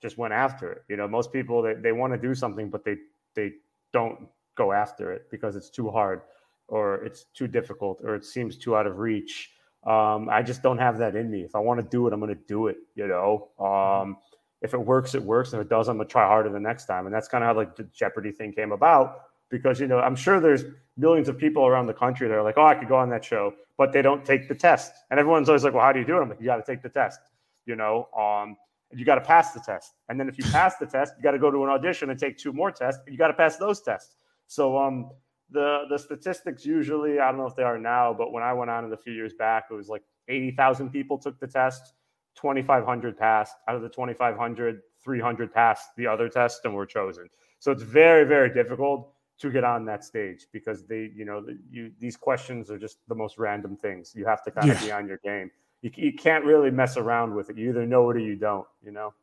just 0.01 0.17
went 0.17 0.33
after 0.33 0.73
it. 0.73 0.83
You 0.89 0.97
know, 0.97 1.07
most 1.07 1.31
people 1.31 1.61
they, 1.61 1.75
they 1.75 1.93
want 1.93 2.11
to 2.11 2.19
do 2.19 2.35
something, 2.35 2.69
but 2.69 2.83
they 2.83 2.97
they 3.33 3.53
don't 3.93 4.27
go 4.55 4.73
after 4.73 5.13
it 5.13 5.31
because 5.31 5.55
it's 5.55 5.69
too 5.69 5.89
hard, 5.89 6.23
or 6.67 6.95
it's 7.05 7.27
too 7.33 7.47
difficult, 7.47 8.01
or 8.03 8.13
it 8.13 8.25
seems 8.25 8.57
too 8.57 8.75
out 8.75 8.85
of 8.85 8.97
reach. 8.97 9.51
Um, 9.83 10.29
I 10.29 10.43
just 10.43 10.61
don't 10.61 10.77
have 10.77 10.99
that 10.99 11.15
in 11.15 11.31
me. 11.31 11.41
If 11.41 11.55
I 11.55 11.59
want 11.59 11.79
to 11.79 11.85
do 11.85 12.07
it, 12.07 12.13
I'm 12.13 12.19
going 12.19 12.35
to 12.35 12.41
do 12.47 12.67
it. 12.67 12.77
You 12.95 13.07
know, 13.07 13.49
um, 13.59 14.17
if 14.61 14.73
it 14.73 14.79
works, 14.79 15.15
it 15.15 15.23
works. 15.23 15.53
If 15.53 15.61
it 15.61 15.69
doesn't, 15.69 15.91
I'm 15.91 15.97
going 15.97 16.07
to 16.07 16.11
try 16.11 16.27
harder 16.27 16.49
the 16.49 16.59
next 16.59 16.85
time. 16.85 17.05
And 17.05 17.15
that's 17.15 17.27
kind 17.27 17.43
of 17.43 17.47
how 17.47 17.55
like 17.55 17.75
the 17.75 17.83
Jeopardy 17.85 18.31
thing 18.31 18.53
came 18.53 18.71
about 18.71 19.21
because 19.51 19.79
you 19.79 19.85
know 19.85 19.99
I'm 19.99 20.15
sure 20.15 20.39
there's 20.39 20.63
millions 20.97 21.29
of 21.29 21.37
people 21.37 21.67
around 21.67 21.85
the 21.85 21.93
country 21.93 22.27
that 22.27 22.33
are 22.33 22.41
like, 22.41 22.57
oh, 22.57 22.65
I 22.65 22.73
could 22.73 22.87
go 22.87 22.95
on 22.95 23.09
that 23.09 23.23
show, 23.23 23.53
but 23.77 23.91
they 23.91 24.01
don't 24.01 24.25
take 24.25 24.47
the 24.47 24.55
test, 24.55 24.93
and 25.11 25.19
everyone's 25.19 25.49
always 25.49 25.63
like, 25.63 25.73
well, 25.73 25.83
how 25.83 25.91
do 25.91 25.99
you 25.99 26.05
do 26.05 26.17
it? 26.17 26.21
I'm 26.21 26.29
like, 26.29 26.39
you 26.39 26.47
got 26.47 26.65
to 26.65 26.71
take 26.71 26.81
the 26.81 26.89
test, 26.89 27.19
you 27.65 27.75
know, 27.75 28.07
um, 28.17 28.55
you 28.91 29.05
got 29.05 29.15
to 29.15 29.21
pass 29.21 29.51
the 29.51 29.59
test, 29.59 29.93
and 30.09 30.19
then 30.19 30.27
if 30.27 30.37
you 30.37 30.45
pass 30.45 30.77
the 30.77 30.87
test, 30.87 31.13
you 31.17 31.23
got 31.23 31.31
to 31.31 31.39
go 31.39 31.51
to 31.51 31.63
an 31.63 31.69
audition 31.69 32.09
and 32.09 32.19
take 32.19 32.37
two 32.37 32.53
more 32.53 32.71
tests, 32.71 33.01
you 33.07 33.17
got 33.17 33.27
to 33.27 33.33
pass 33.33 33.57
those 33.57 33.81
tests. 33.81 34.15
So 34.47 34.77
um, 34.77 35.11
the 35.51 35.83
the 35.89 35.97
statistics 35.97 36.65
usually, 36.65 37.19
I 37.19 37.29
don't 37.29 37.37
know 37.37 37.47
if 37.47 37.55
they 37.55 37.63
are 37.63 37.77
now, 37.77 38.13
but 38.13 38.31
when 38.31 38.43
I 38.43 38.53
went 38.53 38.71
on 38.71 38.85
it 38.85 38.93
a 38.93 38.97
few 38.97 39.13
years 39.13 39.33
back, 39.33 39.65
it 39.69 39.73
was 39.73 39.89
like 39.89 40.03
eighty 40.27 40.51
thousand 40.51 40.91
people 40.91 41.17
took 41.17 41.39
the 41.39 41.47
test. 41.47 41.93
2500 42.35 43.17
passed 43.17 43.57
out 43.67 43.75
of 43.75 43.81
the 43.81 43.89
2500 43.89 44.79
300 45.03 45.53
passed 45.53 45.89
the 45.97 46.07
other 46.07 46.29
test 46.29 46.61
and 46.63 46.73
were 46.73 46.85
chosen 46.85 47.27
so 47.59 47.73
it's 47.73 47.83
very 47.83 48.23
very 48.23 48.49
difficult 48.53 49.13
to 49.41 49.49
get 49.49 49.63
on 49.63 49.85
that 49.85 50.03
stage 50.03 50.45
because 50.53 50.85
they, 50.85 51.09
you 51.15 51.25
know, 51.25 51.43
you 51.71 51.91
these 51.99 52.15
questions 52.15 52.69
are 52.69 52.77
just 52.77 52.99
the 53.07 53.15
most 53.15 53.39
random 53.39 53.75
things. 53.75 54.13
You 54.15 54.25
have 54.25 54.43
to 54.43 54.51
kind 54.51 54.67
yeah. 54.67 54.73
of 54.73 54.81
be 54.81 54.91
on 54.91 55.07
your 55.07 55.17
game. 55.17 55.49
You, 55.81 55.89
you 55.95 56.13
can't 56.13 56.45
really 56.45 56.69
mess 56.69 56.95
around 56.95 57.33
with 57.33 57.49
it. 57.49 57.57
You 57.57 57.69
either 57.69 57.87
know 57.87 58.07
it 58.11 58.17
or 58.17 58.19
you 58.19 58.35
don't. 58.35 58.67
You 58.85 58.91
know. 58.91 59.13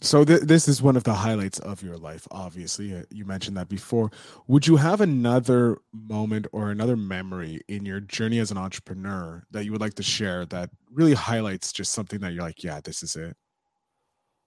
So 0.00 0.24
th- 0.24 0.42
this 0.42 0.68
is 0.68 0.82
one 0.82 0.96
of 0.96 1.04
the 1.04 1.14
highlights 1.14 1.58
of 1.60 1.82
your 1.82 1.96
life. 1.96 2.26
Obviously, 2.30 2.94
uh, 2.94 3.02
you 3.10 3.24
mentioned 3.24 3.56
that 3.56 3.68
before. 3.68 4.10
Would 4.48 4.66
you 4.66 4.76
have 4.76 5.00
another 5.00 5.78
moment 5.92 6.46
or 6.52 6.70
another 6.70 6.96
memory 6.96 7.60
in 7.68 7.86
your 7.86 8.00
journey 8.00 8.38
as 8.38 8.50
an 8.50 8.58
entrepreneur 8.58 9.44
that 9.50 9.64
you 9.64 9.72
would 9.72 9.80
like 9.80 9.94
to 9.94 10.02
share 10.02 10.46
that 10.46 10.70
really 10.92 11.14
highlights 11.14 11.72
just 11.72 11.92
something 11.92 12.20
that 12.20 12.32
you're 12.32 12.42
like, 12.42 12.64
yeah, 12.64 12.80
this 12.82 13.02
is 13.02 13.16
it? 13.16 13.36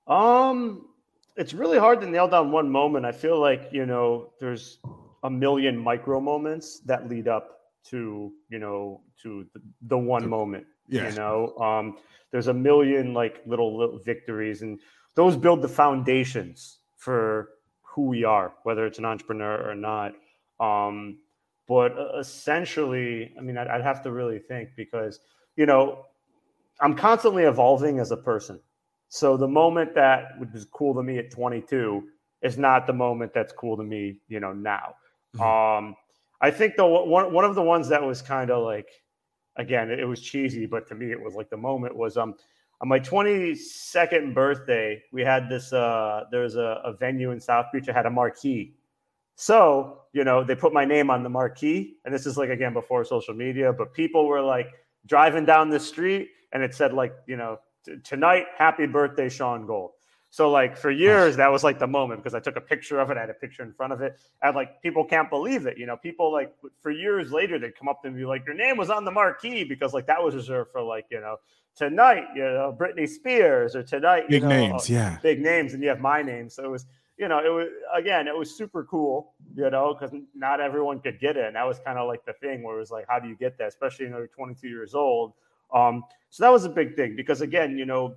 Um, 0.06 0.88
it's 1.36 1.54
really 1.54 1.78
hard 1.78 2.02
to 2.02 2.10
nail 2.10 2.28
down 2.28 2.52
one 2.52 2.70
moment. 2.70 3.06
I 3.06 3.12
feel 3.12 3.40
like, 3.40 3.70
you 3.72 3.86
know, 3.86 4.32
there's 4.40 4.80
a 5.24 5.30
million 5.30 5.78
micro 5.78 6.20
moments 6.20 6.80
that 6.82 7.10
lead 7.10 7.28
up 7.28 7.57
to, 7.90 8.32
you 8.50 8.60
know, 8.60 9.02
to 9.24 9.46
the, 9.54 9.62
the 9.84 9.98
one 9.98 10.28
moment. 10.30 10.66
Yeah. 10.88 11.10
You 11.10 11.16
know, 11.16 11.56
um, 11.58 11.98
there's 12.32 12.48
a 12.48 12.54
million 12.54 13.14
like 13.14 13.42
little, 13.46 13.78
little 13.78 14.00
victories 14.00 14.62
and 14.62 14.80
those 15.16 15.36
build 15.36 15.62
the 15.62 15.68
foundations 15.68 16.80
for 16.96 17.50
who 17.82 18.04
we 18.04 18.24
are, 18.24 18.54
whether 18.64 18.86
it's 18.86 19.00
an 19.00 19.06
entrepreneur 19.06 19.70
or 19.70 19.76
not. 19.76 20.14
Um, 20.60 21.20
but 21.68 21.98
uh, 21.98 22.20
essentially, 22.20 23.34
I 23.38 23.42
mean, 23.42 23.58
I'd, 23.58 23.68
I'd 23.68 23.82
have 23.82 24.04
to 24.04 24.12
really 24.12 24.40
think 24.40 24.70
because, 24.76 25.20
you 25.56 25.66
know, 25.66 26.06
I'm 26.80 26.96
constantly 26.96 27.44
evolving 27.44 28.00
as 28.00 28.12
a 28.12 28.18
person. 28.18 28.60
So 29.10 29.38
the 29.38 29.48
moment 29.48 29.96
that 29.96 30.40
was 30.54 30.66
cool 30.72 30.94
to 30.96 31.04
me 31.04 31.18
at 31.18 31.32
22 31.32 32.04
is 32.42 32.58
not 32.58 32.88
the 32.88 32.94
moment 32.94 33.34
that's 33.34 33.54
cool 33.54 33.78
to 33.78 33.84
me, 33.84 34.20
you 34.28 34.40
know, 34.40 34.54
now. 34.54 34.96
Mm-hmm. 35.36 35.86
Um, 35.86 35.96
I 36.42 36.52
think 36.52 36.76
the 36.76 36.86
one 36.86 37.34
one 37.34 37.46
of 37.46 37.56
the 37.56 37.64
ones 37.64 37.90
that 37.90 38.04
was 38.04 38.22
kind 38.22 38.52
of 38.52 38.64
like, 38.64 38.90
again, 39.56 39.90
it 39.92 40.08
was 40.08 40.22
cheesy, 40.22 40.66
but 40.66 40.88
to 40.88 40.96
me 40.96 41.12
it 41.12 41.22
was 41.22 41.36
like 41.36 41.50
the 41.50 41.58
moment 41.58 41.96
was 41.96 42.18
um 42.18 42.36
on 42.80 42.88
my 42.88 43.00
22nd 43.00 44.36
birthday, 44.36 45.02
we 45.12 45.24
had 45.24 45.50
this 45.50 45.74
uh 45.74 46.26
there's 46.32 46.56
a, 46.56 46.82
a 46.86 46.94
venue 46.94 47.32
in 47.32 47.40
South 47.40 47.68
Beach. 47.74 47.90
I 47.90 47.94
had 47.94 48.06
a 48.06 48.12
marquee. 48.12 48.76
So, 49.36 50.02
you 50.14 50.24
know, 50.24 50.44
they 50.44 50.56
put 50.56 50.74
my 50.74 50.84
name 50.84 51.12
on 51.12 51.22
the 51.22 51.30
marquee, 51.30 51.98
and 52.06 52.14
this 52.14 52.26
is 52.26 52.38
like 52.38 52.50
again 52.50 52.74
before 52.74 53.04
social 53.04 53.34
media, 53.34 53.74
but 53.74 53.94
people 53.94 54.28
were 54.28 54.42
like 54.42 54.70
driving 55.06 55.46
down 55.46 55.70
the 55.70 55.80
street 55.80 56.30
and 56.52 56.64
it 56.64 56.74
said 56.74 56.94
like, 56.94 57.14
you 57.28 57.38
know, 57.38 57.60
tonight, 58.04 58.46
happy 58.58 58.86
birthday, 58.86 59.30
Shaun 59.30 59.66
Gold. 59.66 59.92
So 60.38 60.52
like 60.52 60.78
for 60.78 60.92
years, 60.92 61.36
that 61.38 61.52
was 61.52 61.64
like 61.64 61.80
the 61.80 61.88
moment 61.88 62.22
because 62.22 62.36
I 62.36 62.40
took 62.40 62.58
a 62.58 62.62
picture 62.62 63.00
of 63.00 63.10
it. 63.10 63.18
I 63.18 63.22
had 63.22 63.32
a 63.32 63.34
picture 63.34 63.64
in 63.64 63.74
front 63.74 63.92
of 63.92 64.02
it, 64.02 64.20
and 64.44 64.56
like 64.56 64.84
people 64.84 65.04
can't 65.04 65.32
believe 65.32 65.66
it. 65.66 65.80
You 65.80 65.88
know, 65.88 65.98
people 65.98 66.32
like 66.32 66.54
for 66.80 66.92
years 66.92 67.32
later 67.32 67.58
they'd 67.58 67.76
come 67.76 67.88
up 67.88 68.04
to 68.04 68.12
me 68.12 68.24
like, 68.24 68.46
"Your 68.46 68.54
name 68.54 68.78
was 68.78 68.92
on 68.92 69.04
the 69.04 69.10
marquee," 69.10 69.64
because 69.64 69.96
like 69.96 70.06
that 70.06 70.22
was 70.24 70.36
reserved 70.36 70.72
for 70.72 70.84
like 70.84 71.08
you 71.10 71.22
know 71.22 71.38
tonight, 71.76 72.26
you 72.36 72.44
know 72.44 72.72
Britney 72.80 73.10
Spears 73.10 73.76
or 73.76 73.82
tonight, 73.82 74.30
big 74.30 74.44
know, 74.44 74.50
names, 74.50 74.88
yeah, 74.88 75.18
big 75.24 75.42
names, 75.42 75.74
and 75.74 75.82
you 75.82 75.90
have 75.90 76.02
my 76.02 76.22
name. 76.22 76.52
So 76.52 76.64
it 76.64 76.70
was 76.70 76.86
you 77.18 77.28
know 77.28 77.40
it 77.40 77.50
was 77.50 77.70
again 77.96 78.28
it 78.28 78.38
was 78.38 78.56
super 78.56 78.84
cool, 78.84 79.34
you 79.56 79.72
know, 79.72 79.96
because 79.96 80.16
not 80.36 80.62
everyone 80.62 81.00
could 81.00 81.20
get 81.20 81.36
it, 81.36 81.46
and 81.46 81.56
that 81.56 81.66
was 81.66 81.80
kind 81.80 81.98
of 81.98 82.08
like 82.08 82.24
the 82.26 82.34
thing 82.34 82.62
where 82.62 82.76
it 82.76 82.80
was 82.80 82.92
like, 82.92 83.06
how 83.10 83.18
do 83.18 83.28
you 83.28 83.36
get 83.36 83.58
that, 83.58 83.70
especially 83.70 84.06
you 84.06 84.12
know 84.12 84.20
you're 84.20 84.28
22 84.28 84.68
years 84.68 84.94
old 84.94 85.34
um, 85.74 86.04
so 86.30 86.44
that 86.44 86.52
was 86.52 86.66
a 86.66 86.70
big 86.70 86.96
thing 86.96 87.16
because 87.16 87.42
again, 87.42 87.78
you 87.78 87.86
know, 87.86 88.16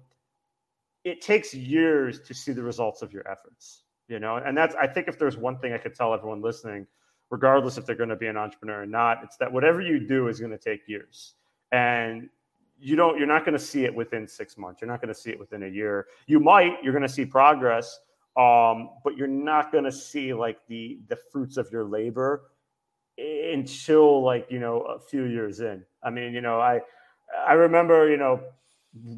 it 1.04 1.20
takes 1.20 1.54
years 1.54 2.20
to 2.20 2.34
see 2.34 2.52
the 2.52 2.62
results 2.62 3.02
of 3.02 3.12
your 3.12 3.28
efforts. 3.30 3.82
You 4.08 4.18
know, 4.18 4.36
and 4.36 4.56
that's 4.56 4.74
I 4.74 4.88
think 4.88 5.06
if 5.06 5.18
there's 5.18 5.36
one 5.36 5.58
thing 5.58 5.72
I 5.72 5.78
could 5.78 5.94
tell 5.94 6.12
everyone 6.12 6.42
listening, 6.42 6.86
regardless 7.30 7.78
if 7.78 7.86
they're 7.86 7.94
going 7.94 8.08
to 8.08 8.16
be 8.16 8.26
an 8.26 8.36
entrepreneur 8.36 8.82
or 8.82 8.86
not, 8.86 9.22
it's 9.22 9.36
that 9.36 9.52
whatever 9.52 9.80
you 9.80 10.00
do 10.00 10.26
is 10.26 10.40
going 10.40 10.50
to 10.50 10.58
take 10.58 10.88
years. 10.88 11.34
And 11.70 12.28
you 12.80 12.96
don't 12.96 13.18
you're 13.18 13.28
not 13.28 13.44
going 13.44 13.56
to 13.56 13.64
see 13.64 13.84
it 13.84 13.94
within 13.94 14.26
six 14.26 14.58
months. 14.58 14.80
You're 14.80 14.90
not 14.90 15.00
going 15.00 15.14
to 15.14 15.20
see 15.20 15.30
it 15.30 15.38
within 15.38 15.62
a 15.62 15.68
year. 15.68 16.06
You 16.26 16.40
might, 16.40 16.82
you're 16.82 16.92
going 16.92 17.06
to 17.06 17.08
see 17.08 17.24
progress, 17.24 18.00
um, 18.36 18.90
but 19.04 19.16
you're 19.16 19.28
not 19.28 19.70
going 19.70 19.84
to 19.84 19.92
see 19.92 20.34
like 20.34 20.58
the 20.66 20.98
the 21.08 21.16
fruits 21.30 21.56
of 21.56 21.70
your 21.70 21.84
labor 21.84 22.50
until 23.18 24.24
like 24.24 24.46
you 24.50 24.58
know 24.58 24.80
a 24.82 24.98
few 24.98 25.24
years 25.24 25.60
in. 25.60 25.84
I 26.02 26.10
mean, 26.10 26.32
you 26.32 26.40
know, 26.40 26.60
I 26.60 26.80
I 27.46 27.52
remember, 27.52 28.10
you 28.10 28.16
know, 28.16 28.40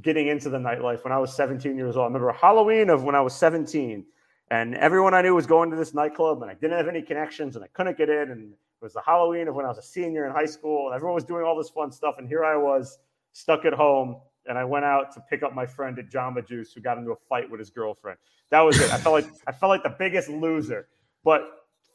getting 0.01 0.29
into 0.29 0.51
the 0.51 0.59
nightlife 0.59 1.05
when 1.05 1.13
I 1.13 1.19
was 1.19 1.35
17 1.35 1.77
years 1.77 1.97
old. 1.97 2.05
I 2.05 2.07
remember 2.07 2.33
Halloween 2.33 2.91
of 2.91 3.05
when 3.05 3.15
I 3.15 3.21
was 3.21 3.35
17, 3.35 4.05
and 4.51 4.75
everyone 4.75 5.15
I 5.15 5.23
knew 5.23 5.35
was 5.35 5.47
going 5.47 5.71
to 5.71 5.77
this 5.77 5.95
nightclub, 5.95 6.43
and 6.43 6.51
I 6.51 6.55
didn't 6.55 6.77
have 6.77 6.89
any 6.89 7.03
connections, 7.03 7.57
and 7.57 7.65
I 7.65 7.69
couldn't 7.69 7.97
get 7.97 8.11
in. 8.11 8.31
And 8.31 8.53
it 8.53 8.59
was 8.83 8.93
the 8.93 9.03
Halloween 9.05 9.49
of 9.49 9.55
when 9.55 9.65
I 9.65 9.69
was 9.69 9.79
a 9.79 9.83
senior 9.83 10.27
in 10.27 10.33
high 10.33 10.47
school, 10.47 10.89
and 10.89 10.95
everyone 10.95 11.15
was 11.15 11.25
doing 11.25 11.45
all 11.45 11.57
this 11.57 11.71
fun 11.71 11.91
stuff, 11.91 12.17
and 12.19 12.29
here 12.29 12.45
I 12.45 12.57
was 12.57 12.99
stuck 13.33 13.65
at 13.65 13.73
home. 13.73 14.21
And 14.45 14.59
I 14.59 14.65
went 14.65 14.85
out 14.85 15.13
to 15.15 15.21
pick 15.31 15.45
up 15.45 15.55
my 15.55 15.65
friend 15.65 15.97
at 16.01 16.11
Jamba 16.11 16.45
Juice, 16.45 16.73
who 16.73 16.81
got 16.81 16.99
into 16.99 17.13
a 17.13 17.17
fight 17.29 17.49
with 17.49 17.61
his 17.61 17.71
girlfriend. 17.71 18.19
That 18.51 18.63
was 18.63 18.81
it. 18.81 18.93
I 18.93 18.99
felt 18.99 19.13
like 19.13 19.33
I 19.47 19.53
felt 19.53 19.71
like 19.71 19.85
the 19.85 19.95
biggest 19.97 20.29
loser. 20.29 20.89
But 21.23 21.43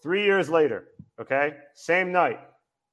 three 0.02 0.24
years 0.24 0.50
later, 0.50 0.86
okay, 1.20 1.58
same 1.74 2.13
night, 2.13 2.40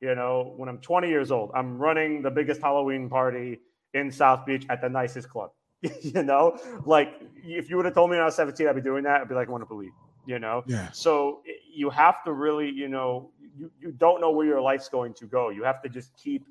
you 0.00 0.16
know, 0.16 0.54
when 0.56 0.68
I'm 0.68 0.78
20 0.78 1.08
years 1.08 1.30
old, 1.30 1.52
I'm 1.54 1.78
running 1.78 2.20
the 2.20 2.32
biggest 2.32 2.60
Halloween 2.60 3.08
party 3.08 3.60
in 3.94 4.10
South 4.10 4.44
Beach 4.44 4.66
at 4.68 4.80
the 4.80 4.88
nicest 4.88 5.28
club. 5.28 5.50
you 6.02 6.22
know, 6.22 6.58
like 6.84 7.20
if 7.42 7.68
you 7.68 7.76
would 7.76 7.84
have 7.84 7.94
told 7.94 8.10
me 8.10 8.16
when 8.16 8.22
I 8.22 8.26
was 8.26 8.36
17, 8.36 8.66
I'd 8.66 8.74
be 8.74 8.80
doing 8.80 9.04
that. 9.04 9.22
I'd 9.22 9.28
be 9.28 9.34
like, 9.34 9.48
I 9.48 9.50
want 9.50 9.62
to 9.62 9.66
believe, 9.66 9.92
you 10.26 10.38
know? 10.38 10.64
Yeah. 10.66 10.90
So 10.92 11.42
you 11.72 11.90
have 11.90 12.22
to 12.24 12.32
really, 12.32 12.70
you 12.70 12.88
know, 12.88 13.30
you, 13.56 13.70
you 13.80 13.92
don't 13.92 14.20
know 14.20 14.30
where 14.30 14.46
your 14.46 14.60
life's 14.60 14.88
going 14.88 15.14
to 15.14 15.26
go. 15.26 15.50
You 15.50 15.62
have 15.64 15.82
to 15.82 15.88
just 15.88 16.16
keep 16.16 16.46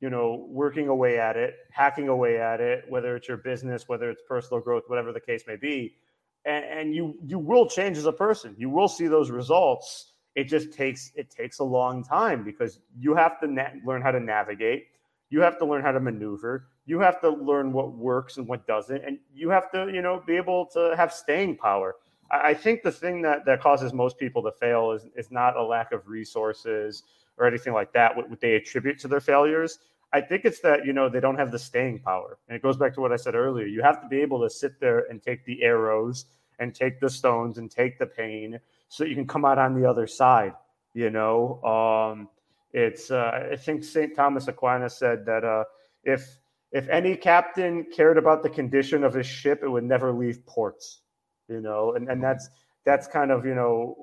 you 0.00 0.10
know, 0.10 0.46
working 0.48 0.88
away 0.88 1.18
at 1.18 1.36
it, 1.36 1.54
hacking 1.70 2.08
away 2.08 2.38
at 2.40 2.60
it, 2.60 2.84
whether 2.88 3.16
it's 3.16 3.28
your 3.28 3.38
business, 3.38 3.88
whether 3.88 4.10
it's 4.10 4.22
personal 4.28 4.60
growth, 4.60 4.84
whatever 4.88 5.12
the 5.12 5.20
case 5.20 5.44
may 5.46 5.56
be, 5.56 5.96
and, 6.44 6.64
and 6.64 6.94
you 6.94 7.16
you 7.26 7.38
will 7.38 7.66
change 7.66 7.96
as 7.96 8.06
a 8.06 8.12
person. 8.12 8.54
You 8.58 8.68
will 8.68 8.88
see 8.88 9.06
those 9.06 9.30
results. 9.30 10.12
It 10.34 10.44
just 10.44 10.72
takes 10.72 11.12
it 11.14 11.30
takes 11.30 11.60
a 11.60 11.64
long 11.64 12.04
time 12.04 12.44
because 12.44 12.80
you 12.98 13.14
have 13.14 13.40
to 13.40 13.46
na- 13.46 13.70
learn 13.84 14.02
how 14.02 14.10
to 14.10 14.20
navigate. 14.20 14.88
You 15.30 15.40
have 15.40 15.58
to 15.58 15.64
learn 15.64 15.82
how 15.82 15.92
to 15.92 16.00
maneuver. 16.00 16.68
You 16.86 17.00
have 17.00 17.20
to 17.20 17.30
learn 17.30 17.72
what 17.72 17.92
works 17.92 18.36
and 18.38 18.46
what 18.46 18.66
doesn't, 18.66 19.04
and 19.04 19.18
you 19.34 19.50
have 19.50 19.70
to 19.72 19.90
you 19.92 20.02
know 20.02 20.22
be 20.26 20.36
able 20.36 20.66
to 20.66 20.94
have 20.96 21.12
staying 21.12 21.56
power. 21.56 21.96
I, 22.30 22.50
I 22.50 22.54
think 22.54 22.82
the 22.82 22.92
thing 22.92 23.22
that 23.22 23.44
that 23.44 23.60
causes 23.60 23.92
most 23.92 24.18
people 24.18 24.42
to 24.44 24.52
fail 24.52 24.92
is 24.92 25.06
is 25.16 25.30
not 25.30 25.56
a 25.56 25.62
lack 25.62 25.92
of 25.92 26.06
resources 26.08 27.02
or 27.38 27.46
anything 27.46 27.72
like 27.72 27.92
that. 27.92 28.16
What, 28.16 28.30
what 28.30 28.40
they 28.40 28.54
attribute 28.54 28.98
to 29.00 29.08
their 29.08 29.20
failures. 29.20 29.78
I 30.12 30.20
think 30.20 30.44
it's 30.44 30.60
that 30.60 30.86
you 30.86 30.92
know 30.92 31.08
they 31.08 31.20
don't 31.20 31.36
have 31.36 31.50
the 31.50 31.58
staying 31.58 31.98
power, 31.98 32.38
and 32.48 32.56
it 32.56 32.62
goes 32.62 32.76
back 32.76 32.94
to 32.94 33.00
what 33.00 33.12
I 33.12 33.16
said 33.16 33.34
earlier. 33.34 33.66
You 33.66 33.82
have 33.82 34.00
to 34.00 34.08
be 34.08 34.20
able 34.20 34.40
to 34.42 34.48
sit 34.48 34.78
there 34.80 35.06
and 35.10 35.22
take 35.22 35.44
the 35.44 35.62
arrows 35.62 36.26
and 36.58 36.74
take 36.74 37.00
the 37.00 37.10
stones 37.10 37.58
and 37.58 37.70
take 37.70 37.98
the 37.98 38.06
pain 38.06 38.58
so 38.88 39.04
you 39.04 39.14
can 39.14 39.26
come 39.26 39.44
out 39.44 39.58
on 39.58 39.78
the 39.78 39.88
other 39.88 40.06
side. 40.06 40.54
You 40.94 41.10
know, 41.10 41.62
um, 41.62 42.28
it's 42.72 43.10
uh, 43.10 43.48
I 43.52 43.56
think 43.56 43.84
Saint 43.84 44.14
Thomas 44.14 44.48
Aquinas 44.48 44.96
said 44.96 45.26
that 45.26 45.44
uh, 45.44 45.64
if 46.04 46.38
if 46.72 46.88
any 46.88 47.16
captain 47.16 47.86
cared 47.94 48.18
about 48.18 48.42
the 48.42 48.50
condition 48.50 49.04
of 49.04 49.14
his 49.14 49.26
ship, 49.26 49.60
it 49.62 49.68
would 49.68 49.84
never 49.84 50.12
leave 50.12 50.44
ports. 50.46 51.00
You 51.48 51.60
know, 51.60 51.94
and 51.94 52.08
and 52.08 52.22
that's 52.22 52.48
that's 52.84 53.06
kind 53.06 53.30
of 53.30 53.44
you 53.46 53.54
know 53.54 53.94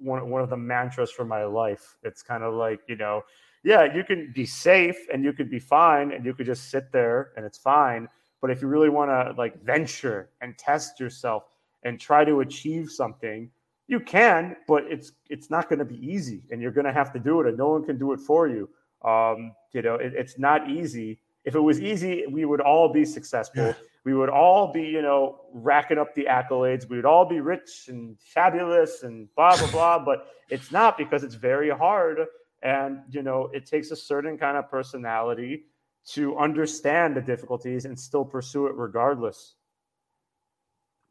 one 0.00 0.28
one 0.30 0.42
of 0.42 0.50
the 0.50 0.56
mantras 0.56 1.10
for 1.10 1.24
my 1.24 1.44
life. 1.44 1.96
It's 2.02 2.22
kind 2.22 2.42
of 2.42 2.54
like 2.54 2.80
you 2.88 2.96
know, 2.96 3.22
yeah, 3.64 3.92
you 3.94 4.04
can 4.04 4.32
be 4.34 4.46
safe 4.46 4.96
and 5.12 5.24
you 5.24 5.32
could 5.32 5.50
be 5.50 5.58
fine 5.58 6.12
and 6.12 6.24
you 6.24 6.34
could 6.34 6.46
just 6.46 6.70
sit 6.70 6.92
there 6.92 7.32
and 7.36 7.46
it's 7.46 7.58
fine. 7.58 8.08
But 8.40 8.50
if 8.50 8.62
you 8.62 8.68
really 8.68 8.88
want 8.88 9.10
to 9.10 9.34
like 9.38 9.62
venture 9.62 10.30
and 10.40 10.56
test 10.56 10.98
yourself 10.98 11.44
and 11.82 11.98
try 12.00 12.24
to 12.24 12.40
achieve 12.40 12.90
something, 12.90 13.50
you 13.86 14.00
can, 14.00 14.56
but 14.68 14.84
it's 14.88 15.12
it's 15.28 15.50
not 15.50 15.68
going 15.68 15.80
to 15.80 15.84
be 15.84 15.98
easy, 16.06 16.42
and 16.50 16.62
you're 16.62 16.70
going 16.70 16.86
to 16.86 16.92
have 16.92 17.12
to 17.12 17.18
do 17.18 17.40
it, 17.40 17.46
and 17.48 17.58
no 17.58 17.70
one 17.70 17.84
can 17.84 17.98
do 17.98 18.12
it 18.12 18.20
for 18.20 18.46
you. 18.46 18.68
Um, 19.04 19.52
you 19.72 19.82
know, 19.82 19.94
it, 19.96 20.12
it's 20.14 20.38
not 20.38 20.70
easy. 20.70 21.18
If 21.44 21.54
it 21.54 21.60
was 21.60 21.80
easy, 21.80 22.24
we 22.26 22.44
would 22.44 22.60
all 22.60 22.92
be 22.92 23.04
successful. 23.04 23.66
Yeah. 23.66 23.74
We 24.04 24.14
would 24.14 24.30
all 24.30 24.72
be, 24.72 24.82
you 24.82 25.02
know, 25.02 25.40
racking 25.52 25.98
up 25.98 26.14
the 26.14 26.24
accolades. 26.24 26.88
We 26.88 26.96
would 26.96 27.04
all 27.04 27.26
be 27.26 27.40
rich 27.40 27.86
and 27.88 28.18
fabulous 28.20 29.02
and 29.02 29.28
blah 29.34 29.56
blah 29.56 29.70
blah. 29.70 29.98
But 30.04 30.26
it's 30.48 30.72
not 30.72 30.96
because 30.96 31.22
it's 31.22 31.34
very 31.34 31.70
hard, 31.70 32.18
and 32.62 33.00
you 33.10 33.22
know, 33.22 33.50
it 33.52 33.66
takes 33.66 33.90
a 33.90 33.96
certain 33.96 34.38
kind 34.38 34.56
of 34.56 34.70
personality 34.70 35.64
to 36.08 36.38
understand 36.38 37.16
the 37.16 37.20
difficulties 37.20 37.84
and 37.84 37.98
still 37.98 38.24
pursue 38.24 38.66
it 38.66 38.74
regardless. 38.74 39.54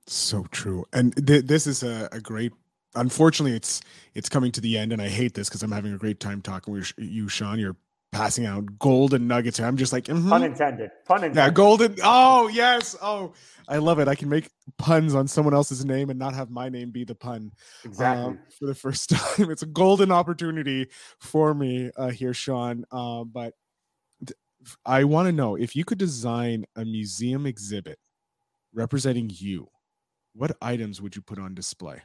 So 0.07 0.45
true. 0.51 0.85
And 0.91 1.15
th- 1.27 1.45
this 1.45 1.67
is 1.67 1.83
a, 1.83 2.09
a, 2.11 2.19
great. 2.19 2.51
Unfortunately, 2.95 3.55
it's 3.55 3.81
it's 4.15 4.27
coming 4.27 4.51
to 4.53 4.61
the 4.61 4.77
end, 4.77 4.91
and 4.91 5.01
I 5.01 5.07
hate 5.07 5.35
this 5.35 5.47
because 5.47 5.61
I'm 5.61 5.71
having 5.71 5.93
a 5.93 5.97
great 5.97 6.19
time 6.19 6.41
talking 6.41 6.73
with 6.73 6.91
you, 6.97 7.29
Shaun. 7.29 7.59
You're 7.59 7.75
passing 8.11 8.45
out 8.45 8.79
golden 8.79 9.27
nuggets. 9.27 9.57
Here. 9.57 9.67
I'm 9.67 9.77
just 9.77 9.93
like, 9.93 10.05
mm-hmm. 10.05 10.29
pun 10.29 10.43
intended. 10.43 10.91
Pun 11.05 11.17
intended. 11.17 11.37
Yeah, 11.37 11.49
golden. 11.49 11.95
Oh 12.03 12.47
yes. 12.47 12.95
Oh, 13.01 13.33
I 13.67 13.77
love 13.77 13.99
it. 13.99 14.07
I 14.07 14.15
can 14.15 14.29
make 14.29 14.49
puns 14.77 15.13
on 15.13 15.27
someone 15.27 15.53
else's 15.53 15.85
name 15.85 16.09
and 16.09 16.17
not 16.17 16.33
have 16.33 16.49
my 16.49 16.69
name 16.69 16.91
be 16.91 17.03
the 17.03 17.15
pun. 17.15 17.51
Exactly. 17.85 18.23
Um, 18.23 18.39
for 18.57 18.65
the 18.65 18.75
first 18.75 19.09
time, 19.11 19.51
it's 19.51 19.61
a 19.61 19.67
golden 19.67 20.11
opportunity 20.11 20.87
for 21.19 21.53
me 21.53 21.91
uh, 21.95 22.09
here, 22.09 22.33
Shaun. 22.33 22.85
Uh, 22.91 23.23
but 23.23 23.53
th- 24.25 24.37
I 24.85 25.03
want 25.03 25.27
to 25.27 25.31
know 25.31 25.55
if 25.55 25.75
you 25.75 25.85
could 25.85 25.99
design 25.99 26.65
a 26.75 26.83
museum 26.85 27.45
exhibit 27.45 27.99
representing 28.73 29.29
you 29.33 29.69
what 30.33 30.55
items 30.61 31.01
would 31.01 31.15
you 31.15 31.21
put 31.21 31.39
on 31.39 31.53
display? 31.53 32.01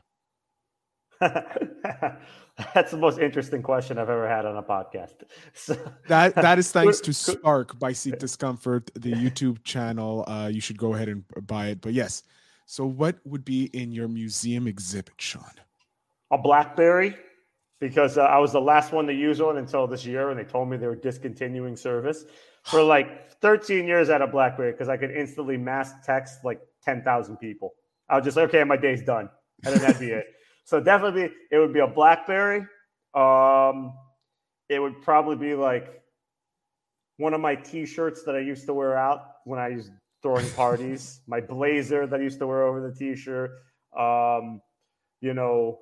That's 2.74 2.90
the 2.90 2.98
most 2.98 3.18
interesting 3.18 3.62
question 3.62 3.98
I've 3.98 4.10
ever 4.10 4.28
had 4.28 4.46
on 4.46 4.56
a 4.56 4.62
podcast. 4.62 5.14
So, 5.54 5.76
that 6.08 6.34
that 6.34 6.58
is 6.58 6.70
thanks 6.78 7.00
to 7.00 7.12
Spark 7.12 7.78
by 7.78 7.92
Seek 7.92 8.18
Discomfort, 8.18 8.90
the 8.94 9.12
YouTube 9.12 9.62
channel. 9.64 10.24
Uh, 10.26 10.50
you 10.52 10.60
should 10.60 10.78
go 10.78 10.94
ahead 10.94 11.08
and 11.08 11.24
buy 11.46 11.68
it. 11.68 11.80
But 11.80 11.92
yes, 11.92 12.22
so 12.66 12.86
what 12.86 13.16
would 13.24 13.44
be 13.44 13.64
in 13.66 13.92
your 13.92 14.08
museum 14.08 14.66
exhibit, 14.66 15.14
Shaun? 15.18 15.44
A 16.30 16.38
BlackBerry, 16.38 17.16
because 17.80 18.18
uh, 18.18 18.22
I 18.22 18.38
was 18.38 18.52
the 18.52 18.60
last 18.60 18.92
one 18.92 19.06
to 19.06 19.14
use 19.14 19.40
one 19.40 19.58
until 19.58 19.86
this 19.86 20.04
year, 20.04 20.30
and 20.30 20.38
they 20.38 20.44
told 20.44 20.68
me 20.68 20.76
they 20.76 20.86
were 20.86 20.96
discontinuing 20.96 21.76
service. 21.76 22.24
For 22.64 22.82
like 22.94 23.30
13 23.40 23.86
years, 23.86 24.10
at 24.10 24.22
a 24.22 24.26
BlackBerry 24.26 24.72
because 24.72 24.88
I 24.88 24.96
could 24.96 25.10
instantly 25.10 25.56
mass 25.56 25.92
text 26.04 26.44
like 26.44 26.60
10,000 26.84 27.36
people. 27.36 27.74
I 28.08 28.16
was 28.16 28.24
just 28.24 28.36
like, 28.36 28.48
okay, 28.48 28.64
my 28.64 28.76
day's 28.76 29.02
done, 29.02 29.28
and 29.64 29.74
then 29.74 29.82
that'd 29.82 29.98
be 29.98 30.10
it. 30.10 30.26
So 30.64 30.80
definitely, 30.80 31.30
it 31.50 31.58
would 31.58 31.72
be 31.72 31.80
a 31.80 31.86
BlackBerry. 31.86 32.66
Um, 33.14 33.92
it 34.68 34.80
would 34.80 35.02
probably 35.02 35.36
be 35.36 35.54
like 35.54 36.02
one 37.18 37.34
of 37.34 37.40
my 37.40 37.54
T-shirts 37.54 38.24
that 38.24 38.34
I 38.34 38.40
used 38.40 38.66
to 38.66 38.74
wear 38.74 38.96
out 38.96 39.20
when 39.44 39.58
I 39.58 39.70
was 39.70 39.90
throwing 40.22 40.48
parties. 40.56 41.20
my 41.26 41.40
blazer 41.40 42.06
that 42.06 42.18
I 42.18 42.22
used 42.22 42.38
to 42.40 42.46
wear 42.46 42.62
over 42.64 42.80
the 42.80 42.94
T-shirt. 42.94 43.50
Um, 43.98 44.60
you 45.20 45.34
know, 45.34 45.78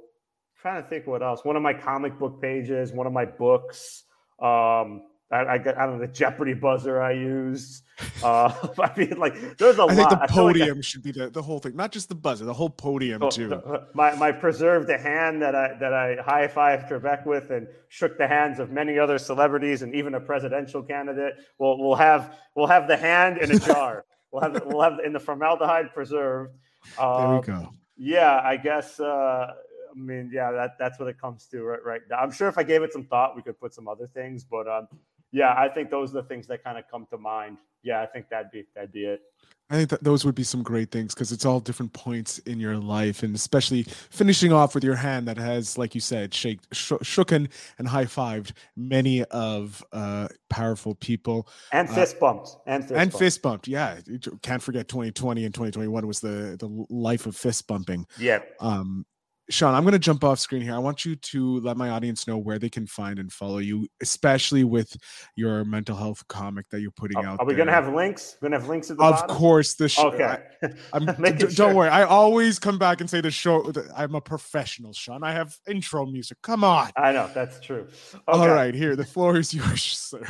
trying 0.61 0.83
to 0.83 0.88
think 0.88 1.07
what 1.07 1.23
else. 1.23 1.45
One 1.45 1.57
of 1.57 1.62
my 1.62 1.73
comic 1.75 2.18
book 2.18 2.42
pages. 2.42 2.92
One 2.92 3.07
of 3.07 3.12
my 3.12 3.25
books. 3.25 4.05
Um, 4.40 5.03
I, 5.33 5.55
I 5.55 5.59
got 5.59 5.79
I 5.79 5.87
don't 5.87 5.99
know 5.99 6.07
the 6.07 6.12
Jeopardy 6.12 6.53
buzzer 6.53 7.01
I 7.01 7.12
used. 7.12 7.85
Uh, 8.23 8.53
I 8.79 8.92
mean, 8.97 9.16
like 9.18 9.57
there's 9.57 9.79
a 9.79 9.83
I 9.83 9.95
lot. 9.95 10.11
think 10.11 10.11
the 10.11 10.27
podium 10.29 10.77
like 10.77 10.85
should 10.85 11.03
be 11.03 11.11
the, 11.11 11.31
the 11.31 11.42
whole 11.42 11.59
thing, 11.59 11.75
not 11.75 11.90
just 11.90 12.11
the 12.11 12.14
buzzer, 12.14 12.45
the 12.45 12.53
whole 12.53 12.68
podium 12.68 13.29
too. 13.31 13.61
my 13.95 14.14
my 14.16 14.31
preserved 14.31 14.90
hand 14.90 15.40
that 15.40 15.55
I 15.55 15.75
that 15.81 15.95
I 15.95 16.16
high 16.23 16.47
fived 16.49 16.88
Trebek 16.88 17.27
with 17.27 17.51
and 17.51 17.66
shook 17.88 18.18
the 18.18 18.29
hands 18.29 18.59
of 18.59 18.71
many 18.71 18.99
other 18.99 19.18
celebrities 19.18 19.83
and 19.83 19.95
even 19.95 20.14
a 20.14 20.21
presidential 20.21 20.83
candidate. 20.83 21.35
We'll 21.59 21.79
we'll 21.79 21.95
have 21.95 22.37
we'll 22.55 22.66
have 22.66 22.87
the 22.87 22.97
hand 22.97 23.38
in 23.38 23.51
a 23.51 23.59
jar. 23.59 24.05
we'll 24.31 24.42
have 24.42 24.62
we'll 24.66 24.83
have 24.83 24.99
in 25.05 25.14
the 25.14 25.21
formaldehyde 25.21 25.95
preserved. 25.95 26.55
Um, 26.99 27.21
there 27.21 27.29
we 27.29 27.37
um, 27.37 27.40
go. 27.64 27.73
Yeah, 27.97 28.40
I 28.45 28.59
guess. 28.59 29.01
Uh, 29.01 29.53
I 29.90 29.95
mean, 29.95 30.31
yeah, 30.33 30.51
that 30.53 30.73
that's 30.79 30.99
what 30.99 31.09
it 31.09 31.18
comes 31.18 31.47
to 31.49 31.62
right 31.62 31.85
right 31.85 32.01
now. 32.11 32.16
I'm 32.16 32.33
sure 32.33 32.49
if 32.49 32.59
I 32.59 32.62
gave 32.62 32.83
it 32.83 32.92
some 32.92 33.05
thought, 33.05 33.37
we 33.37 33.42
could 33.42 33.59
put 33.59 33.75
some 33.75 33.88
other 33.88 34.07
things, 34.07 34.45
but 34.45 34.66
um, 34.66 34.88
yeah, 35.33 35.55
I 35.57 35.68
think 35.68 35.90
those 35.90 36.11
are 36.11 36.23
the 36.23 36.29
things 36.29 36.47
that 36.49 36.62
kind 36.62 36.79
of 36.79 36.85
come 36.90 37.07
to 37.11 37.18
mind. 37.18 37.59
Yeah, 37.83 38.03
I 38.03 38.07
think 38.07 38.29
that'd 38.31 38.51
be 38.53 38.64
that'd 38.75 38.92
be 38.92 39.07
it. 39.07 39.23
I 39.71 39.77
think 39.77 39.88
that 39.88 40.05
those 40.05 40.23
would 40.27 40.35
be 40.35 40.42
some 40.42 40.62
great 40.62 40.90
things 40.90 41.14
because 41.14 41.33
it's 41.33 41.47
all 41.47 41.59
different 41.59 41.95
points 41.95 42.38
in 42.40 42.61
your 42.61 42.77
life, 42.77 43.23
and 43.23 43.35
especially 43.35 43.85
finishing 44.11 44.53
off 44.53 44.75
with 44.75 44.85
your 44.85 44.97
hand 44.97 45.27
that 45.29 45.38
has, 45.38 45.79
like 45.79 45.95
you 45.95 46.01
said, 46.01 46.35
shake, 46.35 46.61
sh- 46.73 46.92
shooken 47.03 47.49
and 47.79 47.88
high 47.88 48.05
fived 48.05 48.53
many 48.77 49.25
of 49.25 49.83
uh, 49.92 50.29
powerful 50.51 50.95
people 50.97 51.49
and 51.73 51.88
uh, 51.88 51.95
fist 51.95 52.21
bumped 52.21 52.57
and 52.66 52.83
fist 52.83 52.92
and 52.92 53.11
bumped. 53.11 53.18
fist 53.18 53.42
bumped. 53.42 53.68
Yeah, 53.68 53.99
can't 54.42 54.62
forget 54.62 54.88
2020 54.88 55.47
and 55.47 55.55
2021 55.55 56.07
was 56.07 56.21
the 56.21 56.57
the 56.61 56.87
life 56.90 57.25
of 57.25 57.35
fist 57.35 57.66
bumping. 57.66 58.07
Yeah. 58.18 58.40
Um, 58.61 59.07
Shaun, 59.53 59.75
I'm 59.75 59.83
going 59.83 59.93
to 59.93 59.99
jump 59.99 60.25
off 60.25 60.38
screen 60.38 60.62
here. 60.62 60.75
I 60.75 60.79
want 60.79 61.05
you 61.05 61.15
to 61.15 61.61
let 61.61 61.77
my 61.77 61.91
audience 61.91 62.27
know 62.27 62.38
where 62.38 62.59
they 62.59 62.71
can 62.71 62.87
find 62.87 63.19
and 63.19 63.31
follow 63.31 63.59
you, 63.59 63.87
especially 64.01 64.65
with 64.65 64.97
your 65.37 65.65
mental 65.65 65.95
health 65.95 66.27
comic 66.29 66.69
that 66.71 66.81
you're 66.81 66.91
putting 66.91 67.19
out. 67.25 67.38
Are 67.38 67.47
we 67.47 67.55
going 67.55 67.67
to 67.67 67.73
have 67.73 67.93
links? 67.93 68.38
We're 68.41 68.49
going 68.49 68.59
to 68.59 68.61
have 68.61 68.69
links 68.71 68.91
at 68.91 68.97
the 68.97 69.05
of 69.05 69.21
bottom? 69.21 69.37
course. 69.37 69.75
The 69.75 69.88
show. 69.88 70.11
Okay. 70.11 70.38
I, 70.62 70.97
am 70.97 71.07
d- 71.37 71.38
sure. 71.38 71.49
Don't 71.51 71.75
worry. 71.75 71.91
I 71.91 72.05
always 72.05 72.59
come 72.59 72.79
back 72.79 73.01
and 73.01 73.11
say 73.11 73.21
the 73.21 73.31
show. 73.31 73.71
I'm 73.95 74.15
a 74.15 74.21
professional, 74.21 74.95
Shaun. 74.95 75.23
I 75.23 75.33
have 75.33 75.55
intro 75.69 76.07
music. 76.07 76.38
Come 76.43 76.65
on. 76.65 76.91
I 76.97 77.12
know 77.12 77.31
that's 77.35 77.61
true. 77.61 77.87
Okay. 78.15 78.23
All 78.29 78.49
right, 78.49 78.75
here 78.75 78.97
the 78.97 79.05
floor 79.05 79.37
is 79.37 79.53
yours, 79.55 79.83
sir. 79.83 80.27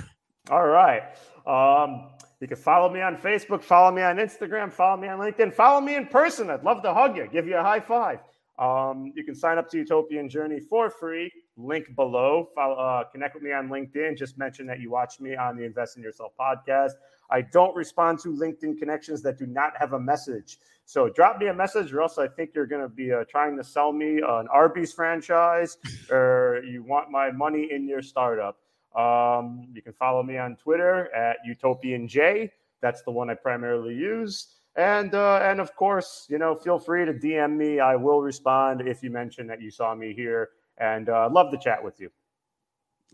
All 0.50 0.66
right. 0.66 1.02
Um, 1.46 2.08
you 2.40 2.48
can 2.48 2.56
follow 2.56 2.92
me 2.92 3.00
on 3.00 3.16
Facebook, 3.16 3.62
follow 3.62 3.92
me 3.92 4.02
on 4.02 4.16
Instagram, 4.16 4.72
follow 4.72 5.00
me 5.00 5.06
on 5.06 5.20
LinkedIn, 5.20 5.54
follow 5.54 5.80
me 5.80 5.94
in 5.94 6.06
person. 6.06 6.50
I'd 6.50 6.64
love 6.64 6.82
to 6.82 6.92
hug 6.92 7.16
you, 7.16 7.28
give 7.32 7.46
you 7.46 7.56
a 7.56 7.62
high 7.62 7.78
five. 7.78 8.18
Um, 8.62 9.12
you 9.16 9.24
can 9.24 9.34
sign 9.34 9.58
up 9.58 9.68
to 9.70 9.84
YouTopian 9.84 10.30
Journey 10.30 10.60
for 10.60 10.88
free. 10.88 11.32
Link 11.56 11.96
below. 11.96 12.48
Follow, 12.54 12.76
uh, 12.76 13.04
connect 13.10 13.34
with 13.34 13.42
me 13.42 13.52
on 13.52 13.68
LinkedIn. 13.68 14.16
Just 14.16 14.38
mention 14.38 14.68
that 14.68 14.78
you 14.78 14.88
watched 14.88 15.20
me 15.20 15.34
on 15.34 15.56
the 15.56 15.64
Invest 15.64 15.96
in 15.96 16.02
Yourself 16.02 16.32
podcast. 16.38 16.92
I 17.28 17.40
don't 17.40 17.74
respond 17.74 18.20
to 18.20 18.28
LinkedIn 18.28 18.78
connections 18.78 19.20
that 19.22 19.36
do 19.36 19.46
not 19.46 19.72
have 19.78 19.94
a 19.94 19.98
message. 19.98 20.58
So 20.84 21.08
drop 21.08 21.38
me 21.38 21.48
a 21.48 21.54
message, 21.54 21.92
or 21.92 22.02
else 22.02 22.18
I 22.18 22.28
think 22.28 22.50
you're 22.54 22.66
going 22.66 22.82
to 22.82 22.88
be 22.88 23.12
uh, 23.12 23.24
trying 23.28 23.56
to 23.56 23.64
sell 23.64 23.92
me 23.92 24.18
an 24.18 24.46
Arby's 24.46 24.92
franchise, 24.92 25.76
or 26.10 26.62
you 26.64 26.84
want 26.84 27.10
my 27.10 27.32
money 27.32 27.68
in 27.72 27.88
your 27.88 28.02
startup. 28.02 28.58
Um, 28.94 29.66
you 29.72 29.82
can 29.82 29.92
follow 29.92 30.22
me 30.22 30.38
on 30.38 30.54
Twitter 30.54 31.12
at 31.12 31.38
UtopianJ. 31.48 32.50
That's 32.80 33.02
the 33.02 33.10
one 33.10 33.28
I 33.28 33.34
primarily 33.34 33.94
use. 33.94 34.61
And 34.76 35.14
uh, 35.14 35.40
and 35.42 35.60
of 35.60 35.74
course, 35.76 36.26
you 36.30 36.38
know, 36.38 36.54
feel 36.54 36.78
free 36.78 37.04
to 37.04 37.12
DM 37.12 37.56
me. 37.56 37.78
I 37.78 37.94
will 37.96 38.22
respond 38.22 38.80
if 38.86 39.02
you 39.02 39.10
mention 39.10 39.46
that 39.48 39.60
you 39.60 39.70
saw 39.70 39.94
me 39.94 40.14
here, 40.14 40.50
and 40.78 41.08
uh, 41.08 41.28
love 41.30 41.50
to 41.50 41.58
chat 41.58 41.82
with 41.82 42.00
you. 42.00 42.10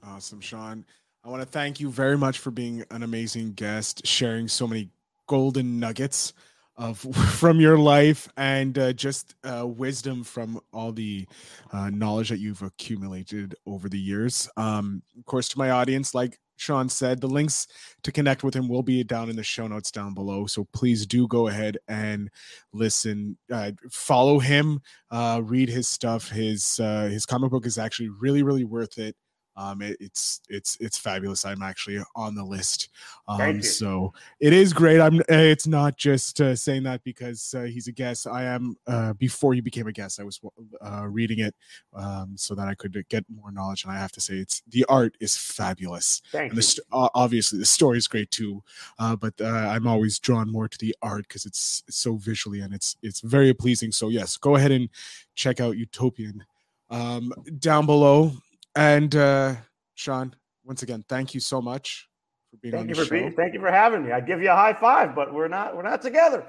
Awesome, 0.04 0.40
Shaun. 0.40 0.84
I 1.24 1.28
want 1.28 1.42
to 1.42 1.48
thank 1.48 1.80
you 1.80 1.90
very 1.90 2.16
much 2.16 2.38
for 2.38 2.52
being 2.52 2.84
an 2.90 3.02
amazing 3.02 3.54
guest, 3.54 4.06
sharing 4.06 4.46
so 4.46 4.68
many 4.68 4.90
golden 5.26 5.80
nuggets 5.80 6.32
of 6.76 6.98
from 7.34 7.60
your 7.60 7.76
life 7.76 8.28
and 8.36 8.78
uh, 8.78 8.92
just 8.92 9.34
uh, 9.44 9.66
wisdom 9.66 10.22
from 10.22 10.60
all 10.72 10.92
the 10.92 11.26
uh, 11.72 11.90
knowledge 11.90 12.28
that 12.28 12.38
you've 12.38 12.62
accumulated 12.62 13.56
over 13.66 13.88
the 13.88 13.98
years. 13.98 14.48
Um, 14.56 15.02
of 15.18 15.26
course, 15.26 15.48
to 15.50 15.58
my 15.58 15.70
audience, 15.70 16.14
like 16.14 16.38
Shaun 16.58 16.88
said, 16.88 17.20
the 17.20 17.28
links 17.28 17.66
to 18.02 18.12
connect 18.12 18.42
with 18.44 18.54
him 18.54 18.68
will 18.68 18.82
be 18.82 19.02
down 19.04 19.30
in 19.30 19.36
the 19.36 19.42
show 19.42 19.66
notes 19.66 19.90
down 19.90 20.14
below. 20.14 20.46
So 20.46 20.66
please 20.72 21.06
do 21.06 21.26
go 21.28 21.48
ahead 21.48 21.78
and 21.88 22.30
listen, 22.72 23.38
uh, 23.50 23.72
follow 23.90 24.38
him, 24.38 24.80
uh, 25.10 25.40
read 25.44 25.68
his 25.68 25.88
stuff. 25.88 26.28
His 26.28 26.78
uh, 26.80 27.08
his 27.10 27.24
comic 27.26 27.50
book 27.50 27.66
is 27.66 27.78
actually 27.78 28.10
really 28.10 28.42
really 28.42 28.64
worth 28.64 28.98
it. 28.98 29.16
Um, 29.58 29.82
it, 29.82 29.96
it's 29.98 30.40
it's 30.48 30.76
it's 30.80 30.96
fabulous. 30.96 31.44
I'm 31.44 31.62
actually 31.62 31.98
on 32.14 32.36
the 32.36 32.44
list, 32.44 32.90
um, 33.26 33.60
so 33.60 34.12
it 34.38 34.52
is 34.52 34.72
great. 34.72 35.00
I'm. 35.00 35.20
It's 35.28 35.66
not 35.66 35.96
just 35.96 36.40
uh, 36.40 36.54
saying 36.54 36.84
that 36.84 37.02
because 37.02 37.54
uh, 37.54 37.62
he's 37.62 37.88
a 37.88 37.92
guest. 37.92 38.28
I 38.28 38.44
am. 38.44 38.76
Uh, 38.86 39.14
before 39.14 39.54
he 39.54 39.60
became 39.60 39.88
a 39.88 39.92
guest, 39.92 40.20
I 40.20 40.22
was 40.22 40.40
uh, 40.80 41.06
reading 41.08 41.40
it 41.40 41.56
um, 41.92 42.34
so 42.36 42.54
that 42.54 42.68
I 42.68 42.74
could 42.74 43.04
get 43.08 43.24
more 43.28 43.50
knowledge. 43.50 43.82
And 43.82 43.92
I 43.92 43.98
have 43.98 44.12
to 44.12 44.20
say, 44.20 44.34
it's 44.34 44.62
the 44.68 44.84
art 44.88 45.16
is 45.18 45.36
fabulous. 45.36 46.22
Thank 46.30 46.52
and 46.52 46.62
you. 46.62 46.62
The, 46.62 47.10
obviously, 47.14 47.58
the 47.58 47.66
story 47.66 47.98
is 47.98 48.06
great 48.06 48.30
too, 48.30 48.62
uh, 49.00 49.16
but 49.16 49.34
uh, 49.40 49.46
I'm 49.46 49.88
always 49.88 50.20
drawn 50.20 50.52
more 50.52 50.68
to 50.68 50.78
the 50.78 50.94
art 51.02 51.26
because 51.26 51.46
it's, 51.46 51.82
it's 51.88 51.96
so 51.96 52.14
visually 52.14 52.60
and 52.60 52.72
it's 52.72 52.96
it's 53.02 53.22
very 53.22 53.52
pleasing. 53.52 53.90
So 53.90 54.08
yes, 54.08 54.36
go 54.36 54.54
ahead 54.54 54.70
and 54.70 54.88
check 55.34 55.60
out 55.60 55.74
YouTopian 55.74 56.42
um, 56.90 57.32
down 57.58 57.86
below 57.86 58.32
and 58.78 59.16
uh, 59.16 59.56
Shaun, 59.94 60.34
once 60.64 60.82
again, 60.84 61.04
thank 61.08 61.34
you 61.34 61.40
so 61.40 61.60
much 61.60 62.06
for 62.50 62.58
being 62.58 62.72
thank 62.72 62.82
on 62.82 62.88
you 62.88 62.94
the 62.94 63.00
for 63.00 63.06
show. 63.06 63.10
Being, 63.10 63.34
thank 63.34 63.52
you 63.52 63.60
for 63.60 63.72
having 63.72 64.04
me. 64.04 64.12
I'd 64.12 64.26
give 64.26 64.40
you 64.40 64.50
a 64.50 64.54
high 64.54 64.72
five, 64.72 65.16
but 65.16 65.34
we're 65.34 65.48
not 65.48 65.76
we're 65.76 65.82
not 65.82 66.00
together. 66.00 66.46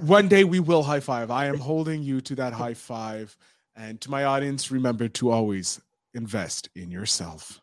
One 0.00 0.28
day 0.28 0.44
we 0.44 0.60
will 0.60 0.84
high 0.84 1.00
five. 1.00 1.30
I 1.30 1.46
am 1.46 1.58
holding 1.70 2.02
you 2.02 2.20
to 2.22 2.36
that 2.36 2.52
high 2.52 2.74
five. 2.74 3.36
And 3.74 4.00
to 4.02 4.10
my 4.10 4.24
audience, 4.24 4.70
remember 4.70 5.08
to 5.08 5.30
always 5.30 5.80
invest 6.14 6.68
in 6.76 6.90
yourself. 6.90 7.60